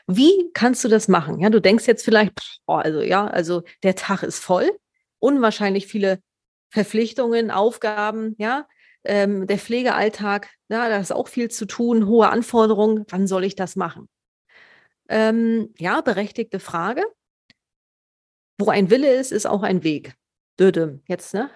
[0.06, 1.40] Wie kannst du das machen?
[1.40, 2.32] Ja, du denkst jetzt vielleicht,
[2.66, 4.70] oh, also ja, also der Tag ist voll,
[5.20, 6.20] unwahrscheinlich viele
[6.70, 8.66] Verpflichtungen, Aufgaben, ja,
[9.04, 13.04] ähm, der Pflegealltag, ja, da ist auch viel zu tun, hohe Anforderungen.
[13.08, 14.08] Wann soll ich das machen?
[15.08, 17.04] Ähm, ja, berechtigte Frage.
[18.58, 20.14] Wo ein Wille ist, ist auch ein Weg.
[20.58, 21.50] Dödem, jetzt, ne?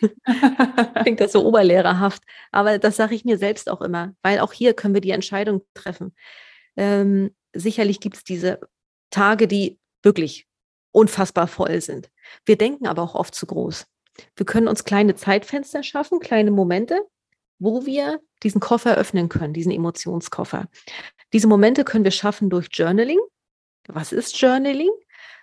[1.02, 2.22] Klingt das so oberlehrerhaft.
[2.52, 5.62] Aber das sage ich mir selbst auch immer, weil auch hier können wir die Entscheidung
[5.74, 6.14] treffen.
[6.76, 8.60] Ähm, sicherlich gibt es diese
[9.10, 10.46] Tage, die wirklich
[10.92, 12.10] unfassbar voll sind.
[12.44, 13.86] Wir denken aber auch oft zu groß.
[14.36, 17.00] Wir können uns kleine Zeitfenster schaffen, kleine Momente,
[17.58, 20.68] wo wir diesen Koffer öffnen können, diesen Emotionskoffer.
[21.32, 23.18] Diese Momente können wir schaffen durch Journaling.
[23.88, 24.90] Was ist Journaling?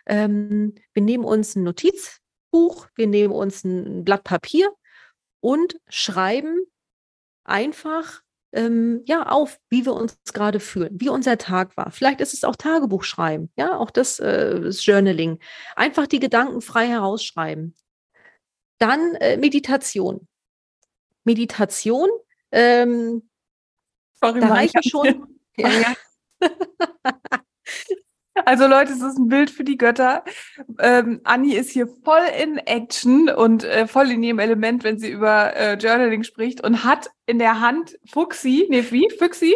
[0.05, 4.71] Ähm, wir nehmen uns ein Notizbuch, wir nehmen uns ein Blatt Papier
[5.41, 6.61] und schreiben
[7.43, 8.21] einfach
[8.53, 11.91] ähm, ja auf, wie wir uns gerade fühlen, wie unser Tag war.
[11.91, 15.39] Vielleicht ist es auch Tagebuch schreiben, ja, auch das äh, ist Journaling.
[15.75, 17.75] Einfach die Gedanken frei herausschreiben.
[18.81, 20.27] Dann äh, Meditation.
[21.23, 22.09] Meditation,
[22.51, 23.29] ähm,
[24.19, 25.27] Sorry, da reicht schon.
[25.57, 25.93] Ja.
[28.45, 30.23] Also Leute, es ist ein Bild für die Götter.
[30.79, 35.11] Ähm, Anni ist hier voll in Action und äh, voll in ihrem Element, wenn sie
[35.11, 39.09] über äh, Journaling spricht und hat in der Hand Fuchsi, nee, wie?
[39.19, 39.55] Füchsi?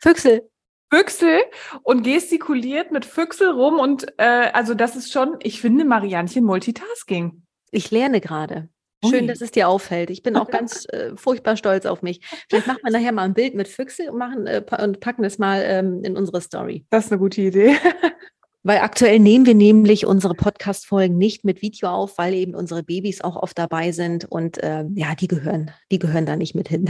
[0.00, 0.48] Füchsel.
[0.90, 1.40] Füchsel
[1.82, 7.42] und gestikuliert mit Füchsel rum und äh, also das ist schon, ich finde Marianchen Multitasking.
[7.72, 8.68] Ich lerne gerade.
[9.08, 10.10] Schön, dass es dir auffällt.
[10.10, 12.20] Ich bin auch ganz äh, furchtbar stolz auf mich.
[12.48, 15.38] Vielleicht machen wir nachher mal ein Bild mit Füchse und, machen, äh, und packen es
[15.38, 16.86] mal ähm, in unsere Story.
[16.90, 17.74] Das ist eine gute Idee.
[18.64, 23.20] Weil aktuell nehmen wir nämlich unsere Podcast-Folgen nicht mit Video auf, weil eben unsere Babys
[23.20, 26.88] auch oft dabei sind und äh, ja, die gehören, die gehören da nicht mit hin.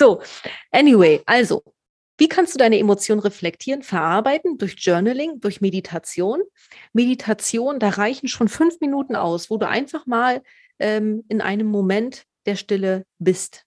[0.00, 0.22] so,
[0.70, 1.62] anyway, also,
[2.16, 4.56] wie kannst du deine Emotionen reflektieren, verarbeiten?
[4.58, 6.42] Durch Journaling, durch Meditation.
[6.92, 10.42] Meditation, da reichen schon fünf Minuten aus, wo du einfach mal
[10.78, 13.64] ähm, in einem Moment der Stille bist.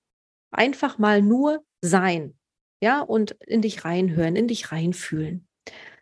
[0.51, 2.37] Einfach mal nur sein.
[2.81, 5.47] Ja, und in dich reinhören, in dich reinfühlen.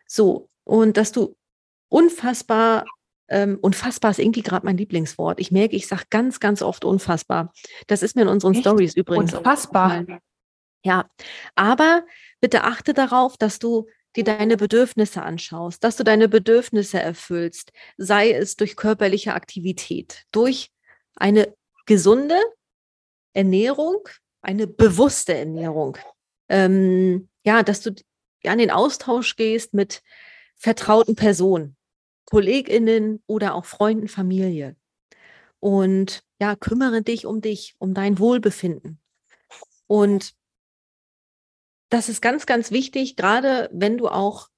[0.06, 1.36] So, und dass du
[1.88, 2.84] unfassbar,
[3.28, 5.40] ähm, unfassbar ist irgendwie gerade mein Lieblingswort.
[5.40, 7.52] Ich merke, ich sage ganz, ganz oft unfassbar.
[7.86, 9.34] Das ist mir in unseren Stories übrigens.
[9.34, 10.04] Unfassbar.
[10.84, 11.10] Ja,
[11.56, 12.04] aber
[12.40, 18.32] bitte achte darauf, dass du dir deine Bedürfnisse anschaust, dass du deine Bedürfnisse erfüllst, sei
[18.32, 20.70] es durch körperliche Aktivität, durch
[21.14, 21.54] eine
[21.86, 22.40] gesunde
[23.34, 24.08] Ernährung,
[24.40, 25.98] eine bewusste Ernährung.
[26.48, 27.94] Ähm, ja, dass du
[28.42, 30.02] ja, in den Austausch gehst mit
[30.56, 31.76] vertrauten Personen,
[32.26, 34.76] KollegInnen oder auch Freunden, Familie.
[35.60, 39.00] Und ja, kümmere dich um dich, um dein Wohlbefinden.
[39.86, 40.34] Und
[41.88, 44.48] das ist ganz, ganz wichtig, gerade wenn du auch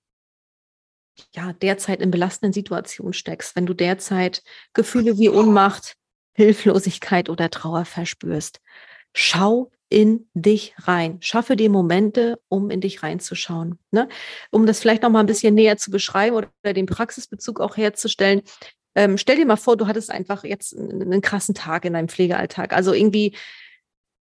[1.35, 5.97] ja, derzeit in belastenden Situationen steckst, wenn du derzeit Gefühle wie Ohnmacht,
[6.35, 8.61] Hilflosigkeit oder Trauer verspürst.
[9.15, 11.19] Schau in dich rein.
[11.21, 13.79] Schaffe dir Momente, um in dich reinzuschauen.
[13.91, 14.09] Ne?
[14.51, 18.43] Um das vielleicht noch mal ein bisschen näher zu beschreiben oder den Praxisbezug auch herzustellen.
[18.95, 22.73] Ähm, stell dir mal vor, du hattest einfach jetzt einen krassen Tag in deinem Pflegealltag.
[22.73, 23.35] Also irgendwie,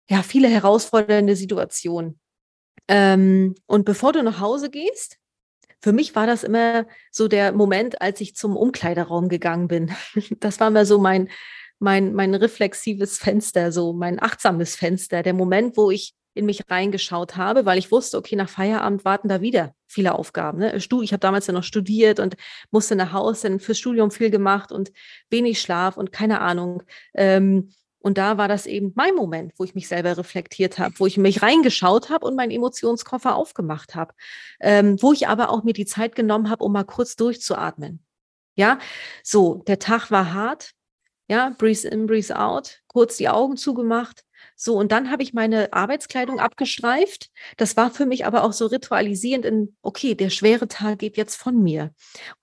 [0.09, 2.19] ja, viele herausfordernde Situationen.
[2.87, 5.17] Ähm, und bevor du nach Hause gehst,
[5.79, 9.91] für mich war das immer so der Moment, als ich zum Umkleideraum gegangen bin.
[10.39, 11.29] Das war immer so mein,
[11.79, 17.35] mein, mein reflexives Fenster, so mein achtsames Fenster, der Moment, wo ich in mich reingeschaut
[17.35, 20.59] habe, weil ich wusste, okay, nach Feierabend warten da wieder viele Aufgaben.
[20.59, 20.75] Ne?
[20.75, 22.35] Ich habe damals ja noch studiert und
[22.69, 24.91] musste nach Hause, dann fürs Studium viel gemacht und
[25.29, 26.83] wenig Schlaf und keine Ahnung.
[27.15, 27.71] Ähm,
[28.07, 31.17] und da war das eben mein Moment, wo ich mich selber reflektiert habe, wo ich
[31.17, 34.13] mich reingeschaut habe und meinen Emotionskoffer aufgemacht habe,
[34.61, 37.99] ähm, wo ich aber auch mir die Zeit genommen habe, um mal kurz durchzuatmen.
[38.55, 38.79] Ja,
[39.23, 40.71] so, der Tag war hart,
[41.27, 44.23] ja, breathe in, breathe out, kurz die Augen zugemacht.
[44.55, 47.29] So, und dann habe ich meine Arbeitskleidung abgestreift.
[47.57, 51.35] Das war für mich aber auch so ritualisierend in, okay, der schwere Tag geht jetzt
[51.35, 51.93] von mir.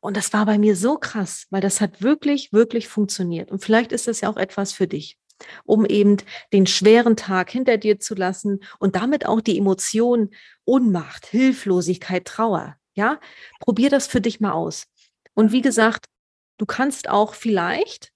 [0.01, 3.51] Und das war bei mir so krass, weil das hat wirklich, wirklich funktioniert.
[3.51, 5.17] Und vielleicht ist das ja auch etwas für dich,
[5.65, 6.17] um eben
[6.53, 10.31] den schweren Tag hinter dir zu lassen und damit auch die Emotionen
[10.65, 12.77] Ohnmacht, Hilflosigkeit, Trauer.
[12.95, 13.21] Ja,
[13.61, 14.85] probier das für dich mal aus.
[15.35, 16.07] Und wie gesagt,
[16.59, 18.13] du kannst auch vielleicht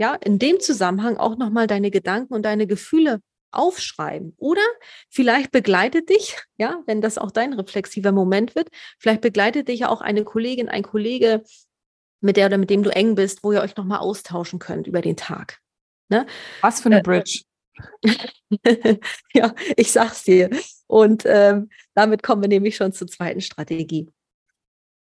[0.00, 3.20] ja, in dem Zusammenhang auch nochmal deine Gedanken und deine Gefühle
[3.52, 4.32] aufschreiben.
[4.38, 4.62] Oder
[5.10, 9.90] vielleicht begleitet dich, ja, wenn das auch dein reflexiver Moment wird, vielleicht begleitet dich ja
[9.90, 11.44] auch eine Kollegin, ein Kollege,
[12.22, 15.02] mit der oder mit dem du eng bist, wo ihr euch nochmal austauschen könnt über
[15.02, 15.59] den Tag.
[16.10, 16.26] Ne?
[16.60, 17.42] Was für eine äh, Bridge.
[19.32, 20.50] ja, ich sag's dir.
[20.86, 24.10] Und ähm, damit kommen wir nämlich schon zur zweiten Strategie.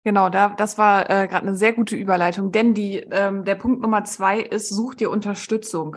[0.06, 3.82] Genau, da, das war äh, gerade eine sehr gute Überleitung, denn die, ähm, der Punkt
[3.82, 5.96] Nummer zwei ist, such dir Unterstützung.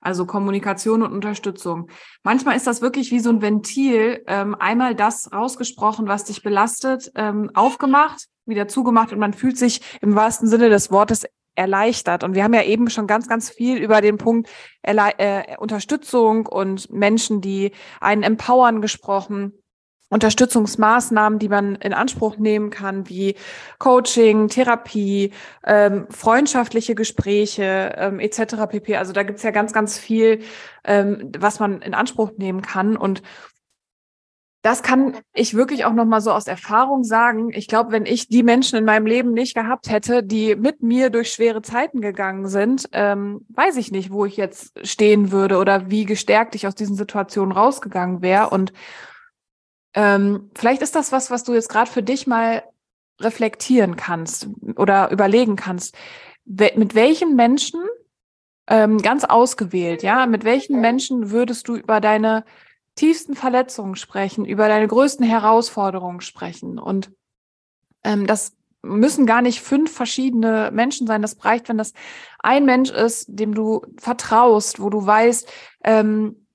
[0.00, 1.88] Also Kommunikation und Unterstützung.
[2.22, 7.10] Manchmal ist das wirklich wie so ein Ventil, ähm, einmal das rausgesprochen, was dich belastet,
[7.16, 11.24] ähm, aufgemacht, wieder zugemacht und man fühlt sich im wahrsten Sinne des Wortes
[11.56, 12.22] erleichtert.
[12.22, 14.48] Und wir haben ja eben schon ganz, ganz viel über den Punkt
[14.82, 19.52] Erle äh, Unterstützung und Menschen, die einen empowern gesprochen.
[20.08, 23.34] Unterstützungsmaßnahmen, die man in Anspruch nehmen kann, wie
[23.80, 25.32] Coaching, Therapie,
[25.64, 28.68] ähm, freundschaftliche Gespräche ähm, etc.
[28.68, 28.96] pp.
[28.96, 30.42] Also da gibt's ja ganz, ganz viel,
[30.84, 32.96] ähm, was man in Anspruch nehmen kann.
[32.96, 33.22] Und
[34.66, 37.52] das kann ich wirklich auch noch mal so aus Erfahrung sagen.
[37.52, 41.10] Ich glaube, wenn ich die Menschen in meinem Leben nicht gehabt hätte, die mit mir
[41.10, 45.88] durch schwere Zeiten gegangen sind, ähm, weiß ich nicht, wo ich jetzt stehen würde oder
[45.88, 48.50] wie gestärkt ich aus diesen Situationen rausgegangen wäre.
[48.50, 48.72] Und
[49.94, 52.64] ähm, vielleicht ist das was, was du jetzt gerade für dich mal
[53.20, 55.96] reflektieren kannst oder überlegen kannst.
[56.44, 57.80] Mit welchen Menschen,
[58.66, 62.44] ähm, ganz ausgewählt, ja, mit welchen Menschen würdest du über deine
[62.96, 66.78] tiefsten Verletzungen sprechen, über deine größten Herausforderungen sprechen?
[66.78, 67.12] Und
[68.02, 71.22] ähm, das müssen gar nicht fünf verschiedene Menschen sein.
[71.22, 71.92] Das reicht, wenn das
[72.38, 75.48] ein Mensch ist, dem du vertraust, wo du weißt,
[75.84, 76.46] ähm,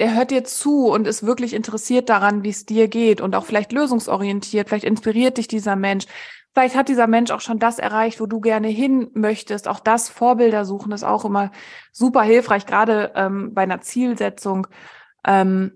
[0.00, 3.44] der hört dir zu und ist wirklich interessiert daran, wie es dir geht und auch
[3.44, 6.06] vielleicht lösungsorientiert, vielleicht inspiriert dich dieser Mensch.
[6.52, 9.66] Vielleicht hat dieser Mensch auch schon das erreicht, wo du gerne hin möchtest.
[9.66, 11.50] Auch das Vorbilder suchen ist auch immer
[11.92, 14.66] super hilfreich, gerade ähm, bei einer Zielsetzung.
[15.26, 15.72] Ähm,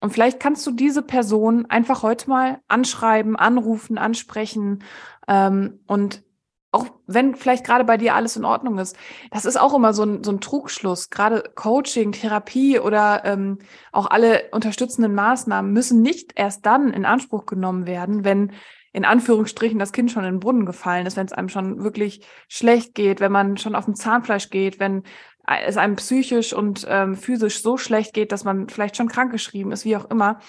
[0.00, 4.84] Und vielleicht kannst du diese Person einfach heute mal anschreiben, anrufen, ansprechen
[5.26, 6.22] ähm, und
[6.70, 8.94] auch wenn vielleicht gerade bei dir alles in Ordnung ist,
[9.30, 11.08] das ist auch immer so ein, so ein Trugschluss.
[11.08, 13.58] Gerade Coaching, Therapie oder ähm,
[13.90, 18.52] auch alle unterstützenden Maßnahmen müssen nicht erst dann in Anspruch genommen werden, wenn
[18.92, 22.20] in Anführungsstrichen das Kind schon in den Brunnen gefallen ist, wenn es einem schon wirklich
[22.48, 25.04] schlecht geht, wenn man schon auf dem Zahnfleisch geht, wenn
[25.48, 29.84] es einem psychisch und ähm, physisch so schlecht geht, dass man vielleicht schon krankgeschrieben ist,
[29.84, 30.40] wie auch immer.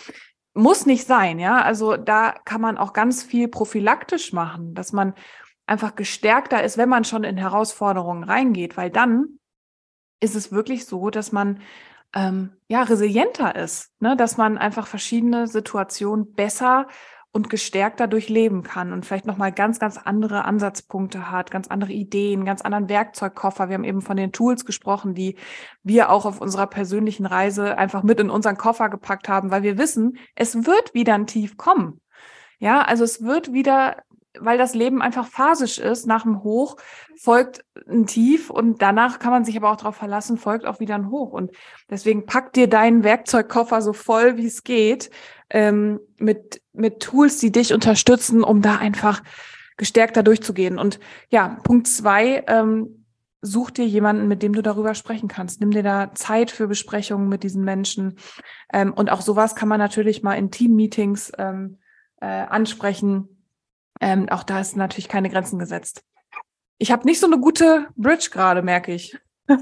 [0.54, 1.62] Muss nicht sein, ja.
[1.62, 5.14] Also da kann man auch ganz viel prophylaktisch machen, dass man
[5.68, 9.40] einfach gestärkter ist, wenn man schon in Herausforderungen reingeht, weil dann
[10.20, 11.62] ist es wirklich so, dass man
[12.14, 14.18] ähm, ja resilienter ist, ne?
[14.18, 16.88] dass man einfach verschiedene Situationen besser
[17.32, 22.44] und gestärkter durchleben kann und vielleicht nochmal ganz, ganz andere Ansatzpunkte hat, ganz andere Ideen,
[22.44, 23.70] ganz anderen Werkzeugkoffer.
[23.70, 25.36] Wir haben eben von den Tools gesprochen, die
[25.84, 29.78] wir auch auf unserer persönlichen Reise einfach mit in unseren Koffer gepackt haben, weil wir
[29.78, 32.02] wissen, es wird wieder ein Tief kommen.
[32.58, 33.98] Ja, also es wird wieder
[34.38, 36.06] weil das Leben einfach phasisch ist.
[36.06, 36.78] Nach dem Hoch
[37.18, 40.96] folgt ein Tief und danach kann man sich aber auch darauf verlassen, folgt auch wieder
[40.96, 41.32] ein Hoch.
[41.32, 41.52] Und
[41.90, 45.10] deswegen pack dir deinen Werkzeugkoffer so voll, wie es geht,
[45.50, 49.22] ähm, mit, mit Tools, die dich unterstützen, um da einfach
[49.78, 50.78] gestärkter durchzugehen.
[50.78, 53.06] Und ja, Punkt zwei, ähm,
[53.42, 55.62] such dir jemanden, mit dem du darüber sprechen kannst.
[55.62, 58.18] Nimm dir da Zeit für Besprechungen mit diesen Menschen.
[58.74, 61.78] Ähm, und auch sowas kann man natürlich mal in Team-Meetings ähm,
[62.20, 63.30] äh, ansprechen
[64.00, 66.04] ähm, auch da ist natürlich keine Grenzen gesetzt.
[66.78, 69.18] Ich habe nicht so eine gute Bridge gerade, merke ich.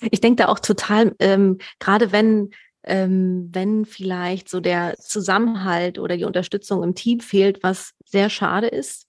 [0.00, 2.50] ich denke da auch total, ähm, gerade wenn,
[2.86, 8.68] ähm, wenn vielleicht so der Zusammenhalt oder die Unterstützung im Team fehlt, was sehr schade
[8.68, 9.06] ist.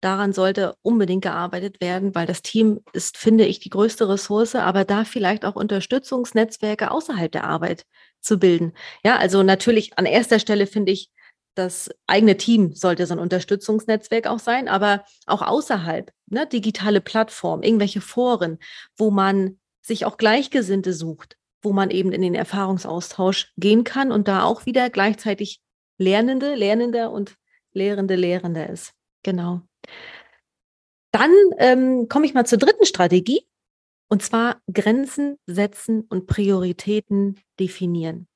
[0.00, 4.84] Daran sollte unbedingt gearbeitet werden, weil das Team ist, finde ich, die größte Ressource, aber
[4.84, 7.84] da vielleicht auch Unterstützungsnetzwerke außerhalb der Arbeit
[8.20, 8.72] zu bilden.
[9.04, 11.10] Ja, also natürlich an erster Stelle finde ich
[11.54, 17.62] das eigene Team sollte so ein Unterstützungsnetzwerk auch sein, aber auch außerhalb, ne, digitale Plattformen,
[17.62, 18.58] irgendwelche Foren,
[18.96, 24.28] wo man sich auch Gleichgesinnte sucht, wo man eben in den Erfahrungsaustausch gehen kann und
[24.28, 25.60] da auch wieder gleichzeitig
[25.98, 27.36] Lernende, Lernender und
[27.72, 28.92] Lehrende, Lehrender ist.
[29.22, 29.62] Genau.
[31.12, 33.46] Dann ähm, komme ich mal zur dritten Strategie,
[34.08, 38.28] und zwar Grenzen setzen und Prioritäten definieren.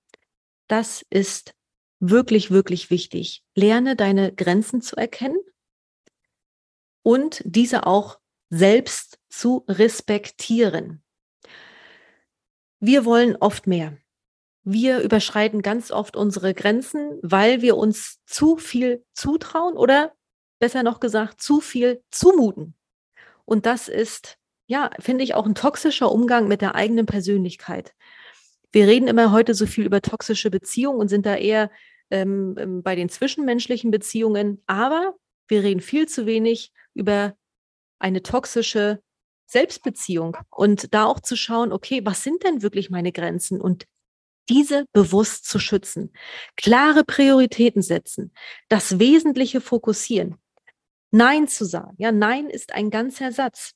[0.69, 1.55] Das ist
[2.01, 3.43] wirklich, wirklich wichtig.
[3.55, 5.39] Lerne deine Grenzen zu erkennen
[7.03, 8.19] und diese auch
[8.51, 11.03] selbst zu respektieren.
[12.81, 13.97] Wir wollen oft mehr.
[14.65, 20.13] Wir überschreiten ganz oft unsere Grenzen, weil wir uns zu viel zutrauen oder
[20.59, 22.75] besser noch gesagt, zu viel zumuten.
[23.45, 27.95] Und das ist, ja, finde ich auch ein toxischer Umgang mit der eigenen Persönlichkeit.
[28.73, 31.71] Wir reden immer heute so viel über toxische Beziehungen und sind da eher
[32.11, 35.15] ähm, ähm, bei den zwischenmenschlichen Beziehungen, aber
[35.49, 37.37] wir reden viel zu wenig über
[37.99, 39.01] eine toxische
[39.47, 43.87] Selbstbeziehung und da auch zu schauen, okay, was sind denn wirklich meine Grenzen und
[44.49, 46.13] diese bewusst zu schützen,
[46.57, 48.33] klare Prioritäten setzen,
[48.69, 50.37] das Wesentliche fokussieren,
[51.11, 51.95] Nein zu sagen.
[51.99, 53.73] Ja, Nein ist ein ganzer Satz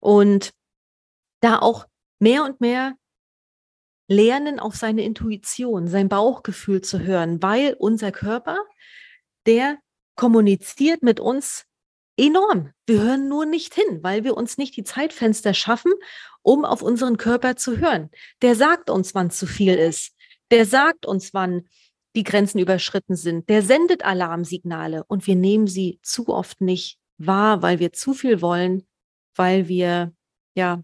[0.00, 0.52] und
[1.40, 1.86] da auch
[2.18, 2.94] mehr und mehr
[4.08, 8.58] lernen, auf seine Intuition, sein Bauchgefühl zu hören, weil unser Körper,
[9.46, 9.78] der
[10.16, 11.64] kommuniziert mit uns
[12.16, 12.70] enorm.
[12.86, 15.92] Wir hören nur nicht hin, weil wir uns nicht die Zeitfenster schaffen,
[16.42, 18.10] um auf unseren Körper zu hören.
[18.42, 20.14] Der sagt uns, wann zu viel ist.
[20.50, 21.68] Der sagt uns, wann
[22.14, 23.48] die Grenzen überschritten sind.
[23.48, 28.40] Der sendet Alarmsignale und wir nehmen sie zu oft nicht wahr, weil wir zu viel
[28.40, 28.86] wollen,
[29.34, 30.12] weil wir
[30.54, 30.82] ja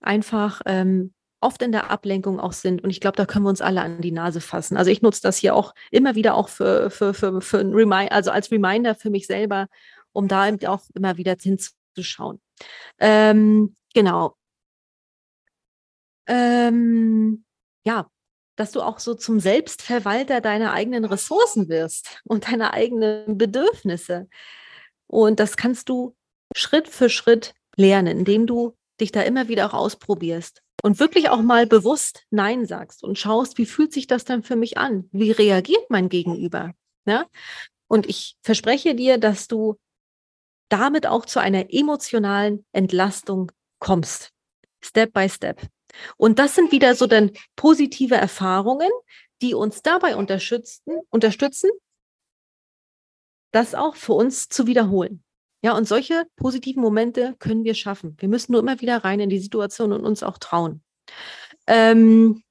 [0.00, 2.82] einfach ähm, oft in der Ablenkung auch sind.
[2.82, 4.76] Und ich glaube, da können wir uns alle an die Nase fassen.
[4.76, 8.12] Also ich nutze das hier auch immer wieder auch für, für, für, für ein Reminder,
[8.12, 9.68] also als Reminder für mich selber,
[10.12, 12.40] um da eben auch immer wieder hinzuschauen.
[12.98, 14.36] Ähm, genau.
[16.26, 17.44] Ähm,
[17.84, 18.10] ja,
[18.56, 24.28] dass du auch so zum Selbstverwalter deiner eigenen Ressourcen wirst und deiner eigenen Bedürfnisse.
[25.06, 26.16] Und das kannst du
[26.56, 31.40] Schritt für Schritt lernen, indem du dich da immer wieder auch ausprobierst und wirklich auch
[31.40, 35.08] mal bewusst Nein sagst und schaust, wie fühlt sich das dann für mich an?
[35.12, 36.72] Wie reagiert mein Gegenüber?
[37.06, 37.26] Ja?
[37.86, 39.76] Und ich verspreche dir, dass du
[40.68, 44.30] damit auch zu einer emotionalen Entlastung kommst.
[44.82, 45.62] Step by Step.
[46.16, 48.90] Und das sind wieder so dann positive Erfahrungen,
[49.40, 51.70] die uns dabei unterstützen, unterstützen,
[53.52, 55.22] das auch für uns zu wiederholen.
[55.62, 58.16] Ja, und solche positiven Momente können wir schaffen.
[58.18, 60.82] Wir müssen nur immer wieder rein in die Situation und uns auch trauen.
[61.66, 62.42] Ähm,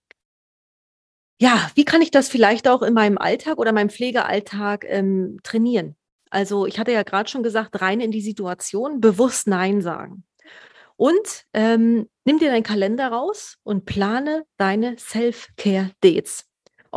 [1.40, 5.96] ja, wie kann ich das vielleicht auch in meinem Alltag oder meinem Pflegealltag ähm, trainieren?
[6.30, 10.24] Also ich hatte ja gerade schon gesagt, rein in die Situation, bewusst Nein sagen.
[10.96, 16.47] Und ähm, nimm dir deinen Kalender raus und plane deine Self-Care-Dates.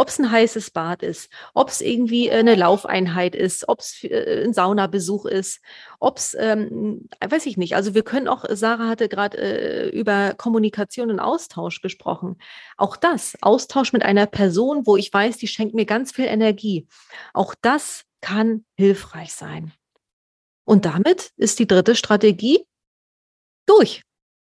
[0.00, 4.02] Ob es ein heißes Bad ist, ob es irgendwie äh, eine Laufeinheit ist, ob es
[4.02, 5.60] äh, ein Saunabesuch ist,
[5.98, 7.76] ob es, ähm, weiß ich nicht.
[7.76, 12.38] Also wir können auch, Sarah hatte gerade äh, über Kommunikation und Austausch gesprochen.
[12.78, 16.88] Auch das, Austausch mit einer Person, wo ich weiß, die schenkt mir ganz viel Energie.
[17.34, 19.70] Auch das kann hilfreich sein.
[20.64, 22.64] Und damit ist die dritte Strategie
[23.66, 24.02] durch.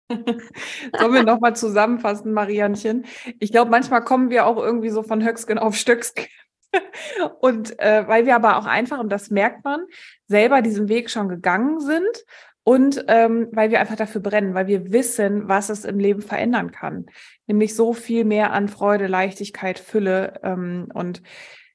[0.99, 3.07] Sollen wir nochmal zusammenfassen, Marianchen?
[3.41, 6.27] Ich glaube, manchmal kommen wir auch irgendwie so von Höcksken auf Stöcksken.
[7.41, 9.85] Und äh, weil wir aber auch einfach, und das merkt man,
[10.27, 12.25] selber diesen Weg schon gegangen sind
[12.65, 16.73] und ähm, weil wir einfach dafür brennen, weil wir wissen, was es im Leben verändern
[16.73, 17.07] kann.
[17.47, 20.41] Nämlich so viel mehr an Freude, Leichtigkeit, Fülle.
[20.43, 21.23] Ähm, und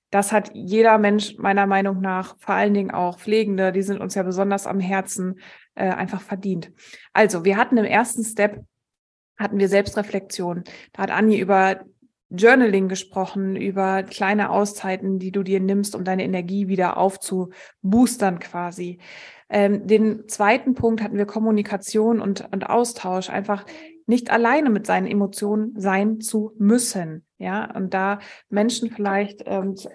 [0.10, 4.16] das hat jeder Mensch meiner Meinung nach, vor allen Dingen auch Pflegende, die sind uns
[4.16, 5.40] ja besonders am Herzen,
[5.80, 6.72] äh, einfach verdient.
[7.14, 8.64] Also, wir hatten im ersten Step,
[9.38, 10.64] hatten wir Selbstreflexion.
[10.94, 11.82] Da hat Anni über
[12.30, 19.00] Journaling gesprochen, über kleine Auszeiten, die du dir nimmst, um deine Energie wieder aufzuboostern quasi.
[19.50, 23.66] Ähm, den zweiten Punkt hatten wir Kommunikation und, und Austausch, einfach
[24.06, 27.26] nicht alleine mit seinen Emotionen sein zu müssen.
[27.40, 28.20] Ja, und da
[28.50, 29.90] Menschen vielleicht ähm, zu,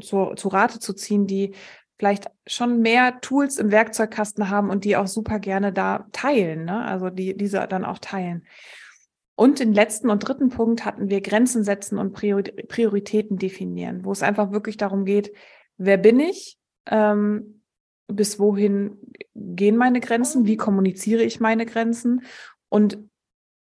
[0.00, 1.54] zu, zu Rate zu ziehen, die
[2.02, 6.84] vielleicht schon mehr Tools im Werkzeugkasten haben und die auch super gerne da teilen, ne?
[6.84, 8.44] also die diese dann auch teilen.
[9.36, 14.24] Und den letzten und dritten Punkt hatten wir Grenzen setzen und Prioritäten definieren, wo es
[14.24, 15.32] einfach wirklich darum geht,
[15.76, 17.62] wer bin ich, ähm,
[18.08, 18.98] bis wohin
[19.36, 22.22] gehen meine Grenzen, wie kommuniziere ich meine Grenzen
[22.68, 22.98] und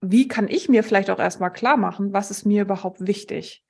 [0.00, 3.64] wie kann ich mir vielleicht auch erstmal klar machen, was ist mir überhaupt wichtig.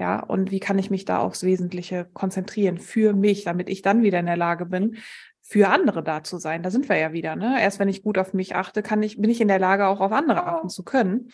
[0.00, 4.02] Ja, und wie kann ich mich da aufs Wesentliche konzentrieren für mich, damit ich dann
[4.02, 4.96] wieder in der Lage bin,
[5.42, 6.62] für andere da zu sein.
[6.62, 7.36] Da sind wir ja wieder.
[7.36, 7.60] Ne?
[7.60, 10.00] Erst wenn ich gut auf mich achte, kann ich, bin ich in der Lage, auch
[10.00, 11.28] auf andere achten zu können.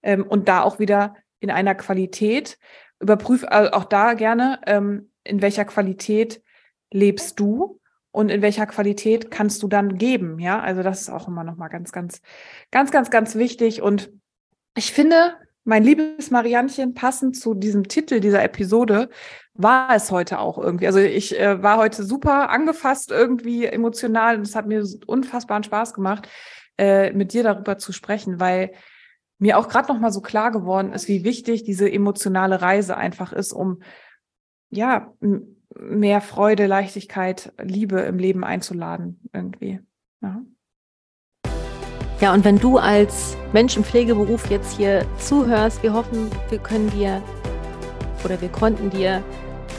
[0.00, 2.56] Ähm, und da auch wieder in einer Qualität
[3.00, 6.40] überprüfe, also auch da gerne, ähm, in welcher Qualität
[6.92, 7.80] lebst du
[8.12, 10.38] und in welcher Qualität kannst du dann geben.
[10.38, 12.20] Ja, also das ist auch immer noch mal ganz, ganz,
[12.70, 13.82] ganz, ganz, ganz wichtig.
[13.82, 14.12] Und
[14.76, 15.34] ich finde,
[15.64, 19.08] mein liebes Marianchen, passend zu diesem Titel dieser Episode,
[19.54, 20.86] war es heute auch irgendwie.
[20.86, 25.94] Also ich äh, war heute super angefasst, irgendwie emotional und es hat mir unfassbaren Spaß
[25.94, 26.28] gemacht,
[26.76, 28.72] äh, mit dir darüber zu sprechen, weil
[29.38, 33.32] mir auch gerade noch mal so klar geworden ist, wie wichtig diese emotionale Reise einfach
[33.32, 33.82] ist, um
[34.70, 35.12] ja
[35.76, 39.80] mehr Freude, Leichtigkeit, Liebe im Leben einzuladen irgendwie.
[40.20, 40.42] Ja.
[42.20, 46.90] Ja, und wenn du als Mensch im Pflegeberuf jetzt hier zuhörst, wir hoffen, wir können
[46.90, 47.20] dir
[48.24, 49.22] oder wir konnten dir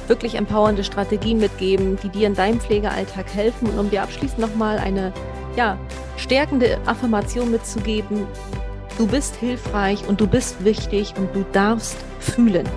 [0.08, 4.78] wirklich empowernde Strategien mitgeben, die dir in deinem Pflegealltag helfen und um dir abschließend nochmal
[4.78, 5.12] eine
[5.56, 5.78] ja,
[6.18, 8.28] stärkende Affirmation mitzugeben.
[8.98, 12.68] Du bist hilfreich und du bist wichtig und du darfst fühlen.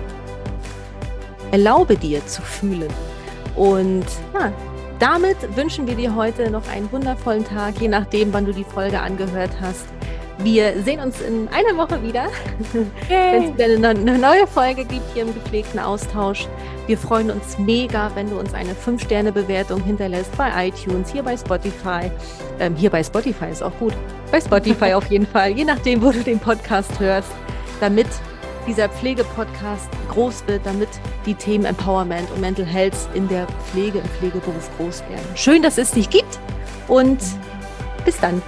[1.51, 2.89] Erlaube dir zu fühlen.
[3.55, 4.51] Und ja,
[4.99, 8.99] damit wünschen wir dir heute noch einen wundervollen Tag, je nachdem, wann du die Folge
[8.99, 9.85] angehört hast.
[10.41, 12.27] Wir sehen uns in einer Woche wieder,
[13.09, 16.47] wenn es wieder eine neue Folge gibt hier im gepflegten Austausch.
[16.87, 22.09] Wir freuen uns mega, wenn du uns eine 5-Sterne-Bewertung hinterlässt bei iTunes, hier bei Spotify.
[22.59, 23.93] Ähm, hier bei Spotify ist auch gut.
[24.31, 27.31] Bei Spotify auf jeden Fall, je nachdem, wo du den Podcast hörst,
[27.81, 28.07] damit
[28.69, 30.89] dieser Pflegepodcast groß wird, damit
[31.25, 35.25] die Themen Empowerment und Mental Health in der Pflege, im Pflegeberuf groß werden.
[35.33, 36.39] Schön, dass es dich gibt
[36.87, 37.19] und
[38.05, 38.43] bis dann.